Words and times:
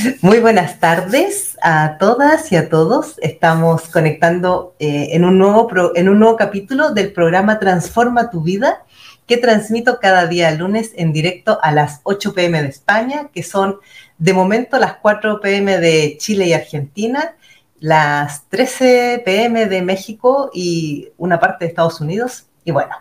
Muy 0.22 0.38
buenas 0.38 0.78
tardes 0.78 1.56
a 1.62 1.96
todas 1.98 2.52
y 2.52 2.56
a 2.56 2.68
todos. 2.68 3.16
Estamos 3.22 3.88
conectando 3.88 4.74
eh, 4.78 5.08
en, 5.12 5.24
un 5.24 5.38
nuevo 5.38 5.68
en 5.94 6.08
un 6.08 6.18
nuevo 6.18 6.36
capítulo 6.36 6.90
del 6.92 7.12
programa 7.12 7.58
Transforma 7.58 8.30
tu 8.30 8.42
vida 8.42 8.84
que 9.26 9.36
transmito 9.36 9.98
cada 10.00 10.26
día 10.26 10.50
lunes 10.52 10.92
en 10.96 11.12
directo 11.12 11.58
a 11.62 11.72
las 11.72 12.00
8 12.04 12.34
pm 12.34 12.62
de 12.62 12.68
España, 12.68 13.28
que 13.32 13.42
son 13.42 13.78
de 14.18 14.32
momento 14.32 14.78
las 14.78 14.94
4 14.96 15.40
pm 15.40 15.78
de 15.78 16.16
Chile 16.18 16.46
y 16.46 16.52
Argentina, 16.52 17.36
las 17.78 18.48
13 18.48 19.22
pm 19.24 19.66
de 19.66 19.82
México 19.82 20.50
y 20.52 21.10
una 21.16 21.38
parte 21.38 21.64
de 21.64 21.68
Estados 21.68 22.00
Unidos 22.00 22.46
bueno, 22.70 22.94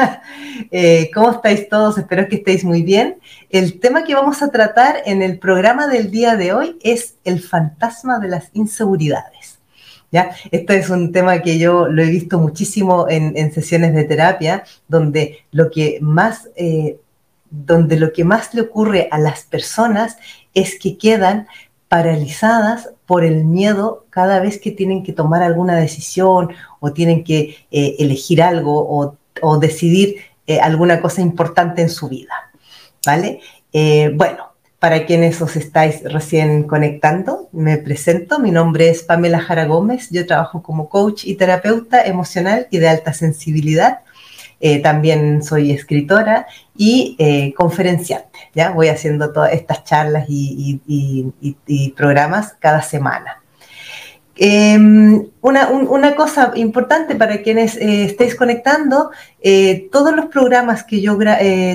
eh, 0.70 1.10
¿cómo 1.14 1.30
estáis 1.30 1.68
todos? 1.68 1.98
Espero 1.98 2.28
que 2.28 2.36
estéis 2.36 2.64
muy 2.64 2.82
bien. 2.82 3.16
El 3.50 3.80
tema 3.80 4.04
que 4.04 4.14
vamos 4.14 4.42
a 4.42 4.50
tratar 4.50 4.96
en 5.06 5.22
el 5.22 5.38
programa 5.38 5.86
del 5.86 6.10
día 6.10 6.36
de 6.36 6.52
hoy 6.52 6.78
es 6.82 7.16
el 7.24 7.40
fantasma 7.40 8.18
de 8.18 8.28
las 8.28 8.50
inseguridades. 8.52 9.58
¿ya? 10.10 10.30
Este 10.50 10.76
es 10.76 10.90
un 10.90 11.12
tema 11.12 11.42
que 11.42 11.58
yo 11.58 11.88
lo 11.88 12.02
he 12.02 12.10
visto 12.10 12.38
muchísimo 12.38 13.06
en, 13.08 13.52
sesiones 13.52 13.94
de 13.94 14.04
terapia, 14.04 14.64
donde 14.88 15.44
lo 15.52 15.70
que 15.70 15.98
más... 16.00 16.48
Eh, 16.56 16.98
donde 17.48 17.96
lo 17.96 18.12
que 18.12 18.24
más 18.24 18.54
le 18.54 18.62
ocurre 18.62 19.08
a 19.12 19.18
las 19.18 19.44
personas 19.44 20.18
es 20.52 20.78
que 20.80 20.98
quedan 20.98 21.46
paralizadas 21.88 22.90
por 23.06 23.24
el 23.24 23.44
miedo 23.44 24.04
cada 24.10 24.40
vez 24.40 24.58
que 24.60 24.72
tienen 24.72 25.02
que 25.02 25.12
tomar 25.12 25.42
alguna 25.42 25.76
decisión 25.76 26.50
o 26.80 26.92
tienen 26.92 27.24
que 27.24 27.56
eh, 27.70 27.96
elegir 27.98 28.42
algo 28.42 29.16
o, 29.42 29.58
decidir 29.58 30.16
eh, 30.46 30.60
alguna 30.60 31.00
cosa 31.00 31.20
importante 31.20 31.82
en 31.82 31.90
su 31.90 32.08
vida. 32.08 32.50
¿Vale? 33.04 33.40
Eh, 33.72 34.10
bueno, 34.14 34.52
para 34.78 35.06
quienes 35.06 35.40
os 35.40 35.56
estáis 35.56 36.02
recién 36.04 36.64
conectando, 36.64 37.48
me 37.52 37.76
presento. 37.78 38.38
Mi 38.38 38.50
nombre 38.50 38.88
es 38.88 39.02
Pamela 39.02 39.40
Jara 39.40 39.66
Gómez. 39.66 40.08
Yo 40.10 40.26
trabajo 40.26 40.62
como 40.62 40.88
coach 40.88 41.24
y 41.24 41.34
terapeuta 41.34 42.02
emocional 42.02 42.66
y 42.70 42.78
de 42.78 42.88
alta 42.88 43.12
sensibilidad 43.12 44.00
eh, 44.60 44.80
también 44.80 45.42
soy 45.42 45.70
escritora 45.70 46.46
y 46.76 47.16
eh, 47.18 47.52
conferenciante. 47.54 48.38
¿ya? 48.54 48.70
Voy 48.70 48.88
haciendo 48.88 49.32
todas 49.32 49.52
estas 49.52 49.84
charlas 49.84 50.26
y, 50.28 50.80
programas 51.96 52.54
cada 52.58 52.82
semana. 52.82 53.42
Em, 54.38 55.28
una, 55.40 56.14
cosa 56.14 56.52
importante 56.56 57.14
para 57.14 57.42
quienes 57.42 57.76
eh, 57.76 58.04
estéis 58.04 58.34
conectando, 58.34 59.10
todos 59.90 60.14
los 60.14 60.26
programas 60.26 60.84
que 60.84 61.00
yo 61.00 61.16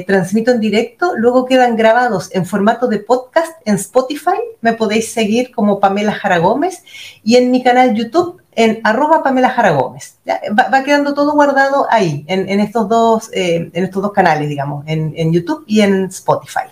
transmito 0.06 0.52
en 0.52 0.60
directo 0.60 1.14
luego 1.16 1.46
quedan 1.46 1.76
grabados 1.76 2.30
en 2.36 2.46
formato 2.46 2.88
de 2.88 3.00
podcast 3.00 3.54
en 3.66 3.76
Spotify. 3.76 4.38
Me 4.62 4.74
podéis 4.74 5.12
seguir 5.12 5.52
como 5.52 5.80
Pamela 5.80 6.12
Jara 6.12 6.38
Gómez 6.38 6.84
y 7.24 7.38
en 7.38 7.50
mi 7.50 7.64
canal 7.64 7.96
YouTube 7.96 8.42
en 8.56 8.82
arroba 8.84 9.24
Pamela 9.24 9.50
Jara 9.50 9.72
Gómez. 9.72 10.18
Va, 10.28 10.84
quedando 10.84 11.14
todo 11.14 11.34
guardado 11.34 11.88
ahí, 11.90 12.26
en, 12.28 12.60
estos, 12.60 12.88
dos, 12.88 13.30
eh, 13.34 13.70
en 13.74 13.84
estos 13.84 14.02
dos 14.02 14.12
canales, 14.12 14.50
digamos, 14.50 14.84
en, 14.88 15.32
YouTube 15.32 15.64
y 15.68 15.82
en 15.82 16.06
Spotify. 16.06 16.70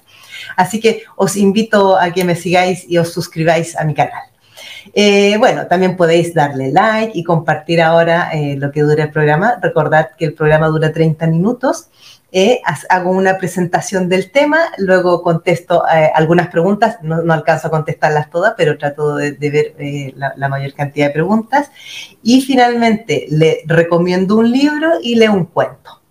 Así 0.55 0.79
que 0.79 1.03
os 1.15 1.35
invito 1.35 1.97
a 1.97 2.11
que 2.11 2.23
me 2.23 2.35
sigáis 2.35 2.85
y 2.87 2.97
os 2.97 3.13
suscribáis 3.13 3.77
a 3.77 3.83
mi 3.83 3.93
canal. 3.93 4.23
Eh, 4.93 5.37
bueno, 5.37 5.67
también 5.67 5.95
podéis 5.95 6.33
darle 6.33 6.71
like 6.71 7.11
y 7.13 7.23
compartir 7.23 7.81
ahora 7.81 8.31
eh, 8.33 8.55
lo 8.57 8.71
que 8.71 8.81
dura 8.81 9.03
el 9.03 9.11
programa. 9.11 9.59
Recordad 9.61 10.09
que 10.17 10.25
el 10.25 10.33
programa 10.33 10.67
dura 10.67 10.91
30 10.91 11.27
minutos 11.27 11.89
eh, 12.31 12.61
hago 12.89 13.09
una 13.09 13.39
presentación 13.39 14.07
del 14.07 14.29
tema, 14.31 14.59
luego 14.77 15.23
contesto 15.23 15.83
eh, 15.87 16.11
algunas 16.13 16.49
preguntas, 16.49 16.97
no, 17.01 17.33
alcanzo 17.33 17.67
a 17.67 17.71
contestarlas 17.71 18.29
todas, 18.29 18.53
pero 18.55 18.77
trato 18.77 19.15
de, 19.15 19.31
ver 19.31 19.73
eh, 19.79 20.13
la, 20.15 20.47
mayor 20.47 20.73
cantidad 20.73 21.07
de 21.07 21.13
preguntas. 21.13 21.71
Y 22.21 22.41
finalmente 22.41 23.25
le 23.29 23.61
recomiendo 23.65 24.35
un 24.35 24.51
libro 24.51 24.93
y 25.01 25.15
leo 25.15 25.33
un 25.33 25.45
cuento. 25.45 26.01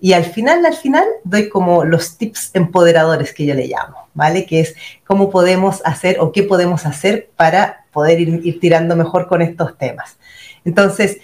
Y 0.00 0.14
al 0.14 0.24
final, 0.24 0.64
al 0.64 0.74
final, 0.74 1.04
doy 1.24 1.48
como 1.48 1.84
los 1.84 2.16
tips 2.16 2.50
empoderadores 2.54 3.32
que 3.34 3.44
yo 3.46 3.54
le 3.54 3.66
llamo, 3.66 4.08
¿vale? 4.14 4.46
Que 4.46 4.60
es 4.60 4.74
cómo 5.06 5.30
podemos 5.30 5.82
hacer 5.84 6.18
o 6.20 6.32
qué 6.32 6.42
podemos 6.42 6.86
hacer 6.86 7.30
para 7.36 7.85
poder 7.96 8.20
ir 8.20 8.60
tirando 8.60 8.94
mejor 8.94 9.26
con 9.26 9.42
estos 9.42 9.76
temas. 9.76 10.18
Entonces, 10.64 11.18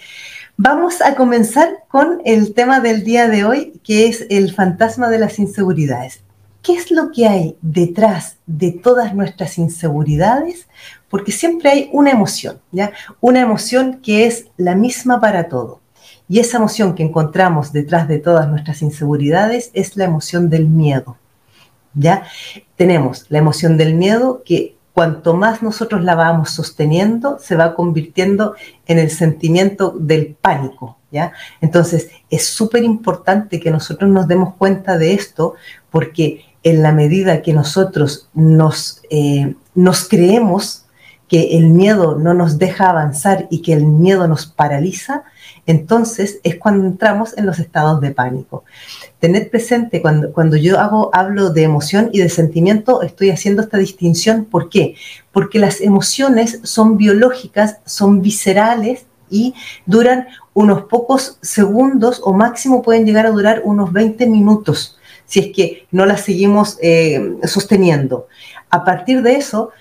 Vamos 0.57 1.01
a 1.01 1.15
comenzar 1.15 1.67
con 1.87 2.21
el 2.25 2.53
tema 2.53 2.79
del 2.79 3.03
día 3.03 3.27
de 3.27 3.43
hoy, 3.43 3.81
que 3.83 4.05
es 4.07 4.27
el 4.29 4.53
fantasma 4.53 5.09
de 5.09 5.17
las 5.17 5.39
inseguridades. 5.39 6.21
¿Qué 6.61 6.73
es 6.73 6.91
lo 6.91 7.11
que 7.11 7.27
hay 7.27 7.57
detrás 7.63 8.37
de 8.45 8.71
todas 8.71 9.15
nuestras 9.15 9.57
inseguridades? 9.57 10.67
Porque 11.09 11.31
siempre 11.31 11.71
hay 11.71 11.89
una 11.91 12.11
emoción, 12.11 12.61
¿ya? 12.71 12.91
Una 13.19 13.41
emoción 13.41 13.99
que 14.03 14.27
es 14.27 14.45
la 14.55 14.75
misma 14.75 15.19
para 15.19 15.49
todo. 15.49 15.81
Y 16.29 16.39
esa 16.39 16.57
emoción 16.57 16.93
que 16.93 17.01
encontramos 17.01 17.73
detrás 17.73 18.07
de 18.07 18.19
todas 18.19 18.47
nuestras 18.47 18.83
inseguridades 18.83 19.71
es 19.73 19.97
la 19.97 20.05
emoción 20.05 20.51
del 20.51 20.67
miedo. 20.67 21.17
¿Ya? 21.95 22.27
Tenemos 22.75 23.25
la 23.29 23.39
emoción 23.39 23.75
del 23.75 23.95
miedo 23.95 24.43
que 24.45 24.75
cuanto 24.93 25.33
más 25.33 25.63
nosotros 25.63 26.03
la 26.03 26.15
vamos 26.15 26.51
sosteniendo, 26.51 27.39
se 27.39 27.55
va 27.55 27.75
convirtiendo 27.75 28.55
en 28.85 28.99
el 28.99 29.09
sentimiento 29.09 29.95
del 29.97 30.35
pánico, 30.39 30.97
¿ya? 31.11 31.33
Entonces, 31.61 32.09
es 32.29 32.47
súper 32.47 32.83
importante 32.83 33.59
que 33.59 33.71
nosotros 33.71 34.09
nos 34.11 34.27
demos 34.27 34.53
cuenta 34.55 34.97
de 34.97 35.13
esto, 35.13 35.55
porque 35.89 36.45
en 36.61 36.83
la 36.83 36.91
medida 36.91 37.41
que 37.41 37.53
nosotros 37.53 38.29
nos, 38.33 39.01
eh, 39.09 39.55
nos 39.73 40.07
creemos 40.07 40.85
que 41.27 41.57
el 41.57 41.67
miedo 41.67 42.15
no 42.17 42.35
nos 42.35 42.59
deja 42.59 42.89
avanzar 42.89 43.47
y 43.49 43.63
que 43.63 43.73
el 43.73 43.85
miedo 43.85 44.27
nos 44.27 44.45
paraliza, 44.45 45.23
entonces 45.65 46.39
es 46.43 46.55
cuando 46.55 46.85
entramos 46.85 47.37
en 47.37 47.45
los 47.45 47.59
estados 47.59 48.01
de 48.01 48.11
pánico. 48.11 48.63
Tened 49.19 49.49
presente, 49.49 50.01
cuando, 50.01 50.33
cuando 50.33 50.57
yo 50.57 50.79
hago, 50.79 51.09
hablo 51.13 51.51
de 51.51 51.63
emoción 51.63 52.09
y 52.11 52.19
de 52.19 52.29
sentimiento, 52.29 53.01
estoy 53.01 53.29
haciendo 53.29 53.61
esta 53.61 53.77
distinción. 53.77 54.45
¿Por 54.45 54.69
qué? 54.69 54.95
Porque 55.31 55.59
las 55.59 55.81
emociones 55.81 56.59
son 56.63 56.97
biológicas, 56.97 57.77
son 57.85 58.21
viscerales 58.21 59.05
y 59.29 59.53
duran 59.85 60.27
unos 60.53 60.83
pocos 60.83 61.37
segundos 61.41 62.21
o 62.23 62.33
máximo 62.33 62.81
pueden 62.81 63.05
llegar 63.05 63.25
a 63.25 63.31
durar 63.31 63.61
unos 63.63 63.91
20 63.91 64.27
minutos 64.27 64.99
si 65.25 65.39
es 65.39 65.47
que 65.55 65.87
no 65.91 66.05
las 66.05 66.21
seguimos 66.21 66.77
eh, 66.81 67.37
sosteniendo. 67.45 68.27
A 68.69 68.83
partir 68.83 69.21
de 69.21 69.35
eso, 69.35 69.71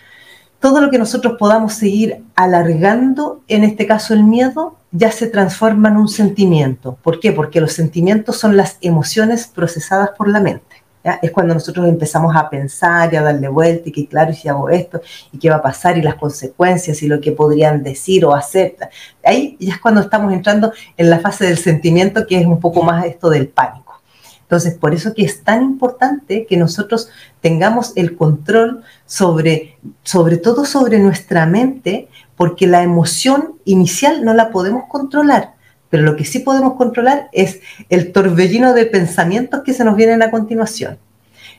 todo 0.60 0.81
lo 0.81 0.91
que 0.91 0.98
nosotros 0.98 1.34
podamos 1.38 1.75
seguir 1.75 2.22
alargando, 2.37 3.42
en 3.48 3.65
este 3.65 3.87
caso 3.87 4.15
el 4.15 4.25
miedo, 4.25 4.78
ya 4.92 5.10
se 5.10 5.26
transforma 5.26 5.88
en 5.88 5.97
un 5.97 6.08
sentimiento. 6.08 6.98
¿Por 7.03 7.19
qué? 7.19 7.32
Porque 7.32 7.60
los 7.60 7.72
sentimientos 7.72 8.38
son 8.38 8.56
las 8.56 8.76
emociones 8.82 9.47
procesadas 9.47 10.10
por 10.10 10.28
la 10.28 10.38
mente. 10.38 10.82
Es 11.20 11.32
cuando 11.32 11.54
nosotros 11.54 11.88
empezamos 11.88 12.36
a 12.36 12.48
pensar 12.48 13.12
y 13.12 13.16
a 13.16 13.22
darle 13.22 13.48
vuelta 13.48 13.88
y 13.88 13.92
que 13.92 14.06
claro, 14.06 14.30
y 14.30 14.34
si 14.34 14.48
hago 14.48 14.69
esto, 14.69 15.00
y 15.32 15.38
qué 15.38 15.50
va 15.50 15.56
a 15.56 15.62
pasar, 15.62 15.98
y 15.98 16.03
las 16.03 16.14
consecuencias, 16.14 17.03
y 17.03 17.08
lo 17.08 17.20
que 17.20 17.32
podrían 17.32 17.82
decir 17.82 18.25
o 18.25 18.34
hacer. 18.34 18.76
Ahí 19.25 19.56
ya 19.58 19.75
es 19.75 19.80
cuando 19.80 20.03
estamos 20.03 20.32
entrando 20.32 20.72
en 20.97 21.10
la 21.10 21.19
fase 21.19 21.47
del 21.47 21.59
sentimiento, 21.59 22.24
que 22.24 22.38
es 22.38 22.47
un 22.47 22.60
poco 22.60 22.82
más 22.82 23.04
esto 23.04 23.30
del 23.30 23.48
pánico. 23.48 24.00
Entonces, 24.42 24.74
por 24.74 24.92
eso 24.94 25.14
que 25.14 25.24
es 25.24 25.42
tan 25.42 25.62
importante 25.62 26.44
que 26.47 26.59
nosotros 26.59 27.09
tengamos 27.41 27.94
el 27.97 28.16
control 28.16 28.82
sobre, 29.06 29.78
sobre 30.04 30.36
todo 30.36 30.66
sobre 30.66 30.98
nuestra 30.98 31.47
mente, 31.47 32.10
porque 32.37 32.66
la 32.66 32.82
emoción 32.82 33.54
inicial 33.65 34.25
no 34.25 34.34
la 34.34 34.50
podemos 34.50 34.84
controlar, 34.88 35.54
pero 35.91 36.04
lo 36.04 36.16
que 36.16 36.25
sí 36.25 36.38
podemos 36.38 36.75
controlar 36.75 37.28
es 37.32 37.60
el 37.88 38.12
torbellino 38.12 38.72
de 38.72 38.87
pensamientos 38.87 39.62
que 39.62 39.75
se 39.75 39.84
nos 39.84 39.97
vienen 39.97 40.22
a 40.22 40.31
continuación. 40.31 40.98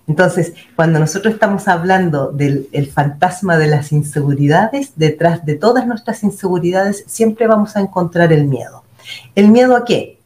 Entonces, 0.07 0.53
cuando 0.75 0.99
nosotros 0.99 1.33
estamos 1.33 1.67
hablando 1.67 2.31
del 2.31 2.91
fantasma 2.93 3.57
de 3.57 3.67
las 3.67 3.91
inseguridades, 3.91 4.93
detrás 4.95 5.45
de 5.45 5.55
todas 5.55 5.87
nuestras 5.87 6.23
inseguridades 6.23 7.05
siempre 7.07 7.47
vamos 7.47 7.77
a 7.77 7.79
encontrar 7.79 8.33
el 8.33 8.45
miedo. 8.45 8.83
¿El 9.35 9.49
miedo 9.49 9.75
a 9.75 9.85
qué? 9.85 10.19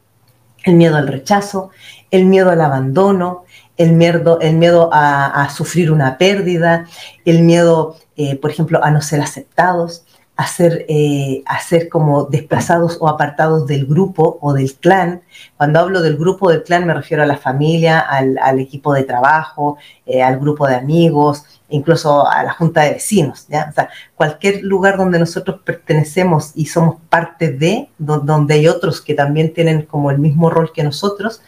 El 0.64 0.76
miedo 0.76 0.96
al 0.98 1.08
rechazo, 1.08 1.70
el 2.10 2.26
miedo 2.26 2.50
al 2.50 2.62
abandono, 2.62 3.44
el 3.78 3.94
miedo, 3.94 4.40
el 4.42 4.56
miedo 4.56 4.90
a, 4.92 5.48
sufrir 5.56 5.92
una 5.92 6.18
pérdida, 6.18 6.88
el 7.26 7.44
miedo, 7.44 7.98
eh, 8.16 8.36
por 8.36 8.50
ejemplo, 8.50 8.84
a 8.84 8.90
no 8.90 9.02
ser 9.02 9.22
aceptados, 9.22 10.04
a 10.38 10.48
ser, 10.48 10.86
eh, 10.88 11.44
como 11.92 12.26
desplazados 12.26 12.98
o 13.02 13.10
apartados 13.10 13.66
del 13.66 13.86
grupo 13.86 14.38
o 14.42 14.54
del 14.54 14.74
clan. 14.76 15.22
Cuando 15.58 15.80
hablo 15.80 16.02
del 16.02 16.16
grupo 16.16 16.50
del 16.50 16.64
clan 16.64 16.86
me 16.86 16.94
refiero 16.94 17.24
a 17.24 17.26
la 17.26 17.38
familia, 17.38 18.00
al, 18.00 18.60
equipo 18.60 18.94
de 18.94 19.04
trabajo, 19.04 19.78
eh, 20.06 20.22
al 20.22 20.40
grupo 20.40 20.68
de 20.68 20.76
amigos, 20.76 21.44
incluso 21.70 22.28
a 22.28 22.44
la 22.44 22.54
junta 22.54 22.84
de 22.84 22.94
vecinos. 22.94 23.48
¿ya? 23.50 23.68
O 23.70 23.74
sea, 23.74 23.90
cualquier 24.16 24.64
lugar 24.64 24.98
donde 24.98 25.20
nosotros 25.20 25.60
pertenecemos 25.66 26.52
y 26.56 26.68
somos 26.68 26.98
parte 27.10 27.52
de, 27.52 27.90
donde 27.98 28.54
hay 28.54 28.68
otros 28.68 29.02
que 29.02 29.16
también 29.16 29.54
tienen 29.54 29.82
como 29.82 30.12
el 30.12 30.20
mismo 30.20 30.50
rol 30.50 30.72
que 30.72 30.84
nosotros, 30.84 31.42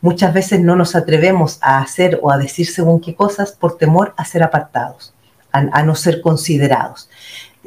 muchas 0.00 0.32
veces 0.32 0.60
no 0.60 0.76
nos 0.76 0.94
atrevemos 0.94 1.58
a 1.62 1.78
hacer 1.78 2.20
o 2.22 2.30
a 2.30 2.38
decir 2.38 2.66
según 2.66 3.00
qué 3.00 3.16
cosas 3.16 3.52
por 3.52 3.76
temor 3.76 4.14
a 4.16 4.24
ser 4.24 4.42
apartados, 4.42 5.14
a, 5.52 5.82
no 5.82 5.94
ser 5.94 6.20
considerados. 6.20 7.08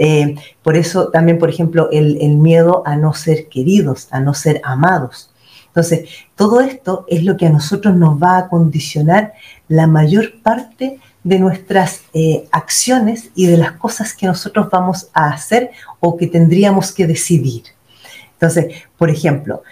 Eh, 0.01 0.35
por 0.63 0.77
eso 0.77 1.09
también, 1.09 1.37
por 1.37 1.49
ejemplo, 1.49 1.89
el, 1.91 2.37
miedo 2.37 2.83
a 2.85 2.95
no 2.95 3.13
ser 3.13 3.49
queridos, 3.49 4.07
a 4.11 4.21
no 4.21 4.33
ser 4.33 4.61
amados. 4.63 5.29
Entonces, 5.67 6.09
todo 6.35 6.61
esto 6.61 7.05
es 7.09 7.25
lo 7.25 7.35
que 7.35 7.47
a 7.47 7.49
nosotros 7.49 7.97
nos 7.97 8.17
va 8.17 8.37
a 8.37 8.47
condicionar 8.47 9.33
la 9.67 9.87
mayor 9.87 10.41
parte 10.41 10.99
de 11.21 11.37
nuestras 11.37 12.03
eh, 12.13 12.47
acciones 12.49 13.29
y 13.35 13.47
de 13.47 13.57
las 13.57 13.73
cosas 13.73 14.13
que 14.13 14.25
nosotros 14.25 14.69
vamos 14.71 15.09
a 15.13 15.27
hacer 15.33 15.71
o 15.99 16.15
que 16.15 16.27
tendríamos 16.27 16.93
que 16.93 17.05
decidir. 17.05 17.63
Entonces, 18.31 18.67
por 18.97 19.09
ejemplo, 19.09 19.63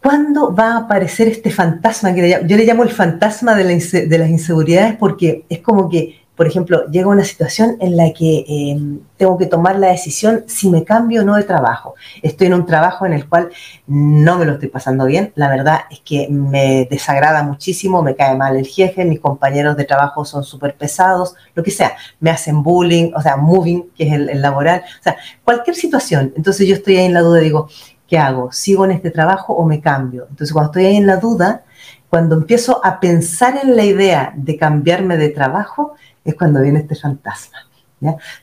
¿cuándo 0.00 0.54
va 0.54 0.74
a 0.74 0.78
aparecer 0.78 1.26
este 1.26 1.50
fantasma? 1.50 2.14
Que 2.14 2.40
yo 2.46 2.56
le 2.56 2.64
llamo 2.64 2.84
el 2.84 2.90
fantasma 2.90 3.56
de, 3.56 3.64
las 3.64 4.30
inseguridades 4.30 4.94
porque 4.96 5.44
es 5.48 5.58
como 5.58 5.90
que, 5.90 6.19
por 6.40 6.46
ejemplo, 6.46 6.86
llega 6.86 7.06
una 7.06 7.22
situación 7.22 7.76
en 7.80 7.98
la 7.98 8.14
que 8.14 8.46
em, 8.48 9.00
tengo 9.18 9.36
que 9.36 9.44
tomar 9.44 9.78
la 9.78 9.88
decisión 9.88 10.44
si 10.46 10.70
me 10.70 10.84
cambio 10.84 11.20
o 11.20 11.24
no 11.26 11.36
de 11.36 11.42
trabajo. 11.42 11.96
Estoy 12.22 12.46
en 12.46 12.54
un 12.54 12.64
trabajo 12.64 13.04
en 13.04 13.12
el 13.12 13.28
cual 13.28 13.50
no 13.86 14.38
me 14.38 14.46
lo 14.46 14.52
estoy 14.52 14.70
pasando 14.70 15.04
bien. 15.04 15.34
La 15.34 15.50
verdad 15.50 15.80
es 15.90 16.00
que 16.00 16.28
me 16.30 16.88
desagrada 16.90 17.42
muchísimo, 17.42 18.02
me 18.02 18.16
cae 18.16 18.38
mal 18.38 18.56
el 18.56 18.66
jefe, 18.66 19.04
mis 19.04 19.20
compañeros 19.20 19.76
de 19.76 19.84
trabajo 19.84 20.24
son 20.24 20.42
súper 20.42 20.78
pesados, 20.78 21.34
lo 21.54 21.62
que 21.62 21.72
sea. 21.72 21.94
Me 22.20 22.30
hacen 22.30 22.62
bullying, 22.62 23.12
o 23.14 23.20
sea, 23.20 23.36
moving, 23.36 23.90
que 23.94 24.04
es 24.04 24.12
el, 24.14 24.30
el 24.30 24.40
laboral. 24.40 24.82
O 24.98 25.02
sea, 25.02 25.18
cualquier 25.44 25.76
situación. 25.76 26.32
Entonces 26.38 26.66
yo 26.66 26.74
estoy 26.74 26.96
ahí 26.96 27.04
en 27.04 27.12
la 27.12 27.20
duda, 27.20 27.40
digo, 27.40 27.68
¿qué 28.08 28.16
hago? 28.16 28.50
¿Sigo 28.50 28.86
en 28.86 28.92
este 28.92 29.10
trabajo 29.10 29.52
o 29.52 29.66
me 29.66 29.82
cambio? 29.82 30.26
Entonces, 30.30 30.54
cuando 30.54 30.70
estoy 30.70 30.86
ahí 30.86 30.96
en 30.96 31.06
la 31.06 31.18
duda, 31.18 31.64
cuando 32.10 32.34
empiezo 32.34 32.84
a 32.84 33.00
pensar 33.00 33.60
en 33.62 33.76
la 33.76 33.84
idea 33.84 34.32
de 34.36 34.56
cambiarme 34.56 35.16
de 35.16 35.28
trabajo, 35.28 35.94
es 36.24 36.34
cuando 36.34 36.60
viene 36.60 36.80
este 36.80 36.96
fantasma. 36.96 37.58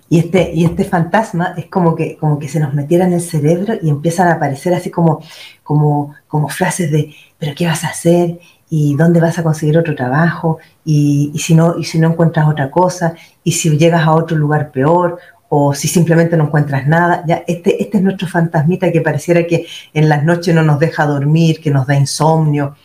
Y, 0.08 0.20
este, 0.20 0.52
y 0.54 0.66
este 0.66 0.86
fantasma 0.86 1.54
es 1.58 1.66
como 1.66 1.96
que, 1.96 2.16
como 2.18 2.38
que 2.40 2.48
se 2.48 2.60
nos 2.60 2.74
metiera 2.74 3.06
en 3.06 3.14
el 3.14 3.22
cerebro 3.22 3.74
y 3.82 3.90
empiezan 3.90 4.28
a 4.28 4.34
aparecer 4.34 4.74
así 4.74 4.90
como, 4.92 5.22
como, 5.64 6.16
como 6.28 6.48
frases 6.48 6.92
de, 6.92 7.14
pero 7.38 7.54
¿qué 7.56 7.66
vas 7.66 7.84
a 7.84 7.90
hacer? 7.90 8.40
¿Y 8.70 8.96
dónde 8.96 9.20
vas 9.20 9.40
a 9.40 9.44
conseguir 9.44 9.78
otro 9.78 9.96
trabajo? 9.96 10.60
¿Y, 10.86 11.32
y 11.34 11.40
si 11.40 11.56
no, 11.56 11.78
y 11.78 11.84
si 11.86 12.00
no 12.00 12.10
encuentras 12.12 12.48
otra 12.48 12.70
cosa? 12.70 13.16
¿Y 13.44 13.54
si 13.54 13.78
llegas 13.78 14.06
a 14.06 14.14
otro 14.14 14.38
lugar 14.38 14.72
peor? 14.72 15.20
o 15.50 15.74
si 15.74 15.88
simplemente 15.88 16.36
no 16.36 16.46
encuentras 16.46 16.88
nada, 16.88 17.24
ya 17.26 17.44
este, 17.48 17.82
este 17.82 17.98
es 17.98 18.04
nuestro 18.04 18.28
fantasmita 18.28 18.92
que 18.92 19.00
pareciera 19.00 19.48
que 19.48 19.66
en 19.94 20.10
las 20.10 20.24
noches 20.26 20.54
no 20.54 20.62
nos 20.62 20.78
deja 20.78 21.06
dormir, 21.06 21.62
que 21.62 21.72
nos 21.72 21.88
da 21.88 21.96
insomnio. 21.96 22.76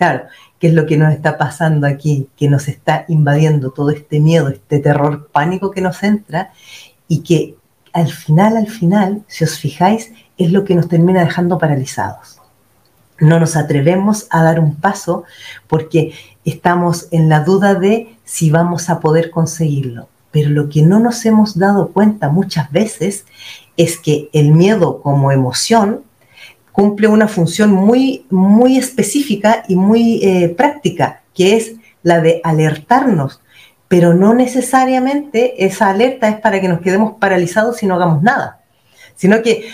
Claro, 0.00 0.28
¿qué 0.58 0.68
es 0.68 0.72
lo 0.72 0.86
que 0.86 0.96
nos 0.96 1.12
está 1.12 1.36
pasando 1.36 1.86
aquí? 1.86 2.26
Que 2.34 2.48
nos 2.48 2.68
está 2.68 3.04
invadiendo 3.08 3.70
todo 3.70 3.90
este 3.90 4.18
miedo, 4.18 4.48
este 4.48 4.78
terror 4.78 5.28
pánico 5.30 5.70
que 5.70 5.82
nos 5.82 6.02
entra 6.02 6.54
y 7.06 7.20
que 7.20 7.56
al 7.92 8.08
final, 8.08 8.56
al 8.56 8.68
final, 8.68 9.22
si 9.26 9.44
os 9.44 9.58
fijáis, 9.58 10.10
es 10.38 10.52
lo 10.52 10.64
que 10.64 10.74
nos 10.74 10.88
termina 10.88 11.22
dejando 11.22 11.58
paralizados. 11.58 12.40
No 13.18 13.38
nos 13.38 13.56
atrevemos 13.56 14.26
a 14.30 14.42
dar 14.42 14.58
un 14.58 14.74
paso 14.76 15.24
porque 15.68 16.14
estamos 16.46 17.08
en 17.10 17.28
la 17.28 17.40
duda 17.40 17.74
de 17.74 18.16
si 18.24 18.50
vamos 18.50 18.88
a 18.88 19.00
poder 19.00 19.30
conseguirlo 19.30 20.08
pero 20.30 20.50
lo 20.50 20.68
que 20.68 20.82
no 20.82 21.00
nos 21.00 21.26
hemos 21.26 21.58
dado 21.58 21.88
cuenta 21.88 22.28
muchas 22.28 22.70
veces 22.70 23.26
es 23.76 23.98
que 23.98 24.30
el 24.32 24.52
miedo 24.52 25.02
como 25.02 25.32
emoción 25.32 26.04
cumple 26.72 27.08
una 27.08 27.28
función 27.28 27.72
muy, 27.72 28.26
muy 28.30 28.78
específica 28.78 29.64
y 29.68 29.76
muy 29.76 30.20
eh, 30.22 30.48
práctica, 30.50 31.22
que 31.34 31.56
es 31.56 31.74
la 32.02 32.20
de 32.20 32.40
alertarnos, 32.44 33.40
pero 33.88 34.14
no 34.14 34.34
necesariamente 34.34 35.64
esa 35.64 35.90
alerta 35.90 36.28
es 36.28 36.40
para 36.40 36.60
que 36.60 36.68
nos 36.68 36.80
quedemos 36.80 37.14
paralizados 37.18 37.82
y 37.82 37.86
no 37.86 37.96
hagamos 37.96 38.22
nada, 38.22 38.60
sino 39.16 39.42
que 39.42 39.68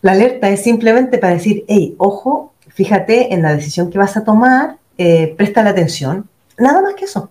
la 0.00 0.12
alerta 0.12 0.50
es 0.50 0.62
simplemente 0.62 1.18
para 1.18 1.34
decir, 1.34 1.64
hey, 1.68 1.94
ojo, 1.98 2.52
fíjate 2.68 3.32
en 3.32 3.42
la 3.42 3.54
decisión 3.54 3.90
que 3.90 3.98
vas 3.98 4.16
a 4.16 4.24
tomar, 4.24 4.78
eh, 4.98 5.34
presta 5.36 5.62
la 5.62 5.70
atención, 5.70 6.28
nada 6.58 6.82
más 6.82 6.94
que 6.94 7.04
eso, 7.04 7.30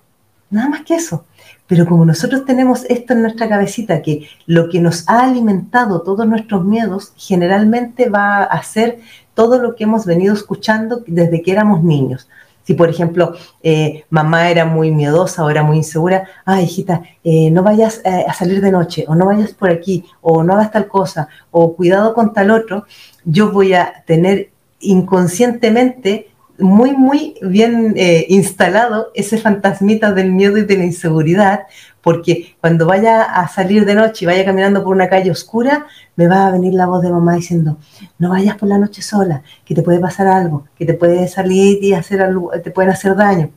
nada 0.50 0.70
más 0.70 0.82
que 0.82 0.96
eso. 0.96 1.26
Pero 1.72 1.86
como 1.86 2.06
nosotros 2.06 2.44
tenemos 2.44 2.84
esto 2.90 3.14
en 3.14 3.22
nuestra 3.22 3.48
cabecita, 3.48 4.02
que 4.02 4.28
lo 4.46 4.68
que 4.68 4.82
nos 4.82 5.08
ha 5.08 5.24
alimentado 5.24 6.02
todos 6.02 6.28
nuestros 6.28 6.66
miedos 6.66 7.14
generalmente 7.16 8.10
va 8.10 8.44
a 8.44 8.62
ser 8.62 9.00
todo 9.34 9.58
lo 9.58 9.74
que 9.74 9.86
hemos 9.86 10.06
venido 10.06 10.34
escuchando 10.34 11.02
desde 11.08 11.42
que 11.42 11.54
éramos 11.54 11.82
niños. 11.82 12.28
Si, 12.64 12.74
por 12.74 12.90
ejemplo, 12.90 13.36
eh, 13.64 14.04
mamá 14.10 14.50
era 14.50 14.66
muy 14.66 14.92
miedosa 14.92 15.46
o 15.46 15.50
era 15.50 15.64
muy 15.64 15.78
insegura, 15.78 16.28
ay, 16.44 16.66
hijita, 16.66 17.04
eh, 17.24 17.50
no 17.52 17.64
vayas 17.64 18.02
eh, 18.04 18.26
a 18.28 18.34
salir 18.34 18.60
de 18.60 18.70
noche, 18.70 19.06
o 19.08 19.16
no 19.16 19.26
vayas 19.28 19.54
por 19.54 19.70
aquí, 19.70 20.04
o 20.20 20.44
no 20.44 20.56
hagas 20.56 20.72
tal 20.72 20.90
cosa, 20.90 21.30
o 21.52 21.74
cuidado 21.74 22.14
con 22.14 22.34
tal 22.34 22.52
otro, 22.52 22.86
yo 23.24 23.50
voy 23.54 23.76
a 23.76 24.04
tener 24.06 24.50
inconscientemente 24.82 26.31
muy, 26.62 26.96
muy 26.96 27.36
bien 27.42 27.94
eh, 27.98 28.26
instalado 28.30 29.12
ese 29.14 29.38
fantasmita 29.38 30.14
del 30.14 30.32
miedo 30.32 30.58
y 30.58 30.64
de 30.64 30.78
la 30.78 30.86
inseguridad, 30.86 31.62
porque 32.02 32.56
cuando 32.62 32.86
vaya 32.86 33.24
a 33.24 33.48
salir 33.48 33.86
de 33.86 33.96
noche 33.96 34.26
y 34.26 34.28
vaya 34.28 34.46
caminando 34.46 34.84
por 34.84 34.96
una 34.96 35.10
calle 35.10 35.32
oscura, 35.32 35.86
me 36.16 36.28
va 36.28 36.48
a 36.48 36.52
venir 36.52 36.74
la 36.74 36.88
voz 36.88 37.02
de 37.02 37.12
mamá 37.12 37.36
diciendo, 37.36 37.78
no 38.18 38.30
vayas 38.30 38.56
por 38.56 38.70
la 38.70 38.78
noche 38.78 39.02
sola, 39.02 39.44
que 39.66 39.76
te 39.76 39.82
puede 39.82 40.00
pasar 40.00 40.28
algo, 40.28 40.66
que 40.78 40.86
te 40.86 40.94
puede 40.94 41.28
salir 41.28 41.84
y 41.84 41.94
hacer 41.94 42.22
algo, 42.22 42.52
te 42.64 42.72
pueden 42.72 42.92
hacer 42.92 43.16
daño. 43.16 43.50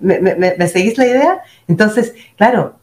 ¿Me, 0.00 0.20
me 0.20 0.68
seguís 0.68 0.96
la 0.96 1.06
idea? 1.06 1.40
Entonces, 1.66 2.14
claro, 2.36 2.76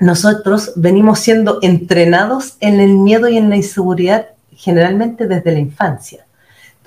nosotros 0.00 0.72
venimos 0.76 1.18
siendo 1.18 1.58
entrenados 1.62 2.56
en 2.60 2.78
el 2.80 2.94
miedo 2.98 3.28
y 3.28 3.38
en 3.38 3.48
la 3.48 3.56
inseguridad 3.56 4.28
generalmente 4.58 5.26
desde 5.26 5.52
la 5.52 5.60
infancia. 5.60 6.27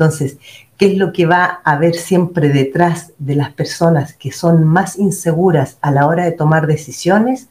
Entonces, 0.02 0.38
qué 0.78 0.88
es 0.88 0.98
lo 0.98 1.14
que 1.14 1.28
va 1.28 1.62
a 1.64 1.74
haber 1.74 1.94
siempre 1.94 2.50
detrás 2.50 3.14
de 3.20 3.36
las 3.36 3.52
personas 3.54 4.14
que 4.14 4.32
son 4.32 4.66
más 4.66 4.98
inseguras 4.98 5.78
a 5.82 5.92
la 5.92 6.08
hora 6.08 6.26
de 6.26 6.32
tomar 6.32 6.66
decisiones. 6.66 7.50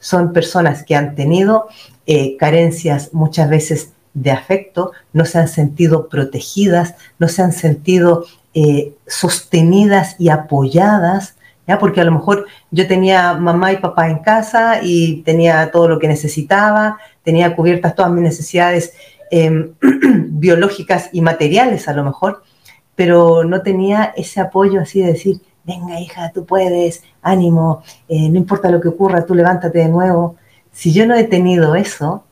Son 0.00 0.32
personas 0.32 0.82
que 0.82 0.96
han 0.96 1.14
tenido 1.14 1.68
eh, 2.06 2.36
carencias 2.36 3.14
muchas 3.14 3.48
veces 3.48 3.92
de 4.12 4.32
afecto, 4.32 4.90
no 5.12 5.24
se 5.24 5.38
han 5.38 5.46
sentido 5.46 6.08
protegidas, 6.08 6.96
no 7.20 7.28
se 7.28 7.42
han 7.42 7.52
sentido 7.52 8.24
eh, 8.54 8.92
sostenidas 9.06 10.16
y 10.18 10.30
apoyadas, 10.30 11.36
¿ya? 11.68 11.78
porque 11.78 12.00
a 12.00 12.04
lo 12.04 12.10
mejor 12.10 12.46
yo 12.72 12.88
tenía 12.88 13.34
mamá 13.34 13.72
y 13.72 13.76
papá 13.76 14.10
en 14.10 14.18
casa 14.18 14.80
y 14.82 15.22
tenía 15.22 15.70
todo 15.70 15.86
lo 15.86 16.00
que 16.00 16.08
necesitaba, 16.08 16.98
tenía 17.22 17.54
cubiertas 17.54 17.94
todas 17.94 18.10
mis 18.10 18.24
necesidades 18.24 18.94
em, 19.30 19.74
biológicas 20.28 21.10
y 21.12 21.20
materiales 21.20 21.88
a 21.88 21.94
lo 21.94 22.04
mejor, 22.04 22.42
pero 22.94 23.44
no 23.44 23.62
tenía 23.62 24.12
ese 24.16 24.40
apoyo 24.40 24.80
así 24.80 25.00
de 25.00 25.12
decir, 25.12 25.40
venga 25.64 26.00
hija, 26.00 26.30
tú 26.32 26.44
puedes, 26.44 27.02
ánimo, 27.22 27.82
eh, 28.08 28.28
no 28.28 28.36
importa 28.36 28.70
lo 28.70 28.80
que 28.80 28.88
ocurra, 28.88 29.26
tú 29.26 29.34
levántate 29.34 29.78
de 29.78 29.88
nuevo. 29.88 30.36
Si 30.72 30.92
yo 30.92 31.06
no 31.06 31.14
he 31.14 31.24
tenido 31.24 31.74
eso, 31.74 32.24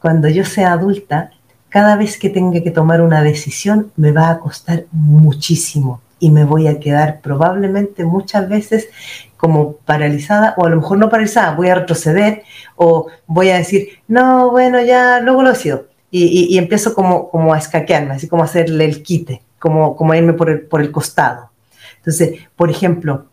cuando 0.00 0.28
yo 0.28 0.44
sea 0.44 0.72
adulta, 0.72 1.30
cada 1.68 1.96
vez 1.96 2.18
que 2.18 2.30
tenga 2.30 2.62
que 2.62 2.70
tomar 2.70 3.00
una 3.00 3.22
decisión 3.22 3.92
me 3.96 4.12
va 4.12 4.30
a 4.30 4.38
costar 4.38 4.86
muchísimo 4.92 6.00
y 6.18 6.30
me 6.30 6.44
voy 6.44 6.68
a 6.68 6.80
quedar 6.80 7.20
probablemente 7.20 8.04
muchas 8.04 8.48
veces 8.48 8.88
como 9.36 9.72
paralizada 9.72 10.54
o 10.56 10.64
a 10.64 10.70
lo 10.70 10.76
mejor 10.76 10.98
no 10.98 11.10
paralizada, 11.10 11.54
voy 11.54 11.68
a 11.68 11.74
retroceder 11.74 12.42
o 12.76 13.08
voy 13.26 13.50
a 13.50 13.58
decir, 13.58 13.88
no, 14.08 14.50
bueno, 14.50 14.80
ya 14.80 15.20
luego 15.20 15.42
lo 15.42 15.54
sido. 15.54 15.86
Y, 16.10 16.56
empiezo 16.56 16.94
como, 16.94 17.28
como 17.28 17.52
a 17.52 17.58
escaquearme, 17.58 18.14
así 18.14 18.28
como 18.28 18.42
a 18.42 18.46
hacerle 18.46 18.84
el 18.84 19.02
quite 19.02 19.42
como, 19.58 19.96
como 19.96 20.14
irme 20.14 20.32
por 20.32 20.50
el, 20.50 20.60
por 20.62 20.80
el 20.80 20.92
costado. 20.92 21.50
Entonces, 21.96 22.40
por 22.54 22.70
ejemplo, 22.70 23.26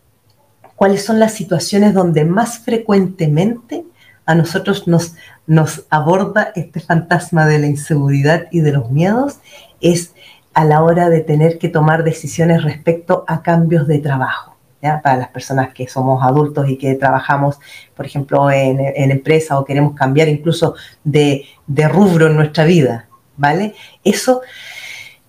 ¿cuáles 0.74 1.04
son 1.04 1.20
las 1.20 1.34
situaciones 1.34 1.94
donde 1.94 2.24
más 2.24 2.58
frecuentemente 2.58 3.84
a 4.26 4.34
nosotros 4.34 4.88
nos, 4.88 5.14
nos 5.46 5.84
aborda 5.90 6.52
este 6.56 6.80
fantasma 6.80 7.46
de 7.46 7.58
la 7.58 7.66
inseguridad 7.66 8.46
y 8.50 8.60
de 8.60 8.72
los 8.72 8.90
miedos? 8.90 9.38
Es 9.80 10.12
a 10.54 10.64
la 10.64 10.82
hora 10.82 11.08
de 11.08 11.20
tener 11.20 11.58
que 11.58 11.68
tomar 11.68 12.04
decisiones 12.04 12.64
respecto 12.64 13.24
a 13.28 13.42
cambios 13.42 13.86
de 13.86 13.98
trabajo. 13.98 14.53
Para 15.02 15.16
las 15.16 15.28
personas 15.28 15.72
que 15.72 15.88
somos 15.88 16.22
adultos 16.22 16.68
y 16.68 16.76
que 16.76 16.94
trabajamos, 16.94 17.58
por 17.96 18.04
ejemplo, 18.04 18.50
en, 18.50 18.78
en 18.80 19.10
empresa 19.10 19.58
o 19.58 19.64
queremos 19.64 19.94
cambiar 19.94 20.28
incluso 20.28 20.74
de, 21.02 21.46
de 21.66 21.88
rubro 21.88 22.26
en 22.26 22.36
nuestra 22.36 22.64
vida, 22.64 23.06
¿vale? 23.36 23.74
Eso 24.04 24.42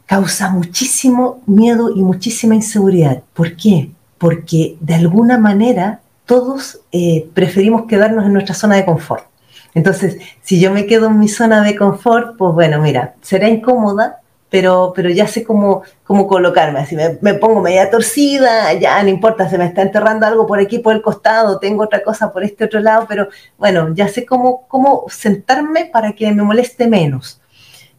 causa 0.05 0.50
muchísimo 0.50 1.41
miedo 1.45 1.89
y 1.95 2.01
muchísima 2.01 2.55
inseguridad. 2.55 3.24
¿Por 3.33 3.55
qué? 3.55 3.91
Porque 4.17 4.77
de 4.81 4.95
alguna 4.95 5.38
manera 5.38 6.01
todos 6.25 6.81
eh, 6.91 7.27
preferimos 7.33 7.85
quedarnos 7.88 8.25
en 8.25 8.33
nuestra 8.33 8.55
zona 8.55 8.75
de 8.75 8.85
confort. 8.85 9.25
Entonces, 9.74 10.17
si 10.41 10.59
yo 10.59 10.71
me 10.71 10.85
quedo 10.85 11.07
en 11.07 11.19
mi 11.19 11.27
zona 11.27 11.62
de 11.62 11.75
confort, 11.75 12.38
pues 12.38 12.53
bueno, 12.53 12.81
mira, 12.81 13.15
será 13.21 13.50
incómoda, 13.50 14.21
pero, 14.49 14.93
pero 14.95 15.09
ya 15.09 15.27
sé 15.27 15.43
cómo, 15.43 15.83
cómo 16.03 16.27
colocarme, 16.27 16.79
así 16.79 16.95
me, 16.95 17.17
me, 17.21 17.33
pongo 17.33 17.61
media 17.61 17.89
torcida, 17.89 18.73
ya 18.73 19.01
no 19.03 19.09
importa, 19.09 19.49
se 19.49 19.57
me 19.57 19.65
está 19.65 19.81
enterrando 19.81 20.25
algo 20.25 20.45
por 20.45 20.59
aquí, 20.59 20.79
por 20.79 20.95
el 20.95 21.01
costado, 21.01 21.59
tengo 21.59 21.83
otra 21.83 22.03
cosa 22.03 22.31
por 22.31 22.43
este 22.43 22.65
otro 22.65 22.79
lado, 22.79 23.05
pero 23.07 23.27
bueno, 23.57 23.93
ya 23.93 24.07
sé 24.07 24.25
cómo, 24.25 24.65
cómo 24.67 25.05
sentarme 25.09 25.85
para 25.85 26.13
que 26.13 26.31
me 26.31 26.43
moleste 26.43 26.87
menos. 26.87 27.41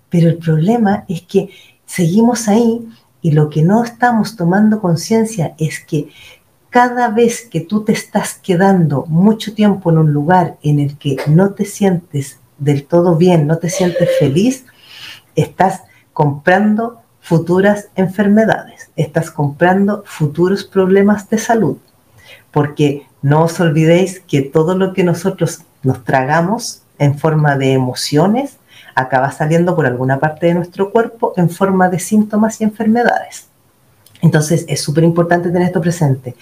Pero 0.09 0.29
el 0.29 0.39
problema 0.39 1.05
es 1.09 1.23
que 1.23 1.51
seguimos 1.85 2.49
ahí 2.49 2.89
y 3.21 3.33
lo 3.33 3.51
que 3.51 3.63
no 3.63 3.83
estamos 3.83 4.37
tomando 4.37 4.81
conciencia 4.81 5.55
es 5.59 5.81
que 5.81 6.09
cada 6.71 7.09
vez 7.09 7.47
que 7.51 7.61
tú 7.61 7.85
te 7.85 7.93
estás 7.93 8.35
quedando 8.35 9.05
mucho 9.09 9.55
tiempo 9.55 9.91
en 9.91 9.99
un 9.99 10.13
lugar 10.13 10.59
en 10.63 10.79
el 10.79 10.97
que 10.99 11.17
no 11.27 11.55
te 11.55 11.65
sientes 11.65 12.39
del 12.59 12.87
todo 12.87 13.17
bien, 13.17 13.47
no 13.47 13.59
te 13.59 13.69
sientes 13.69 14.09
feliz, 14.19 14.65
estás 15.35 15.83
comprando 16.17 17.03
futuras 17.21 17.89
enfermedades, 17.95 18.89
estás 18.97 19.31
comprando 19.31 20.03
futuros 20.07 20.65
problemas 20.65 21.29
de 21.29 21.37
salud. 21.37 21.77
Porque 22.51 23.07
no 23.21 23.45
os 23.45 23.61
olvidéis 23.61 24.21
que 24.21 24.41
todo 24.41 24.79
lo 24.79 24.95
que 24.95 25.05
nosotros 25.05 25.61
nos 25.83 26.05
tragamos 26.05 26.81
en 26.99 27.19
forma 27.19 27.59
de 27.59 27.75
emociones 27.75 28.57
acaba 28.95 29.31
saliendo 29.31 29.77
por 29.77 29.85
alguna 29.85 30.19
parte 30.19 30.47
de 30.47 30.55
nuestro 30.55 30.91
cuerpo 30.91 31.35
en 31.37 31.51
forma 31.51 31.91
de 31.91 31.99
síntomas 31.99 32.63
y 32.63 32.65
enfermedades. 32.65 33.49
Entonces 34.23 34.65
es 34.69 34.81
súper 34.81 35.05
importante 35.05 35.51
tener 35.51 35.67
esto 35.67 35.83
presente. 35.83 36.35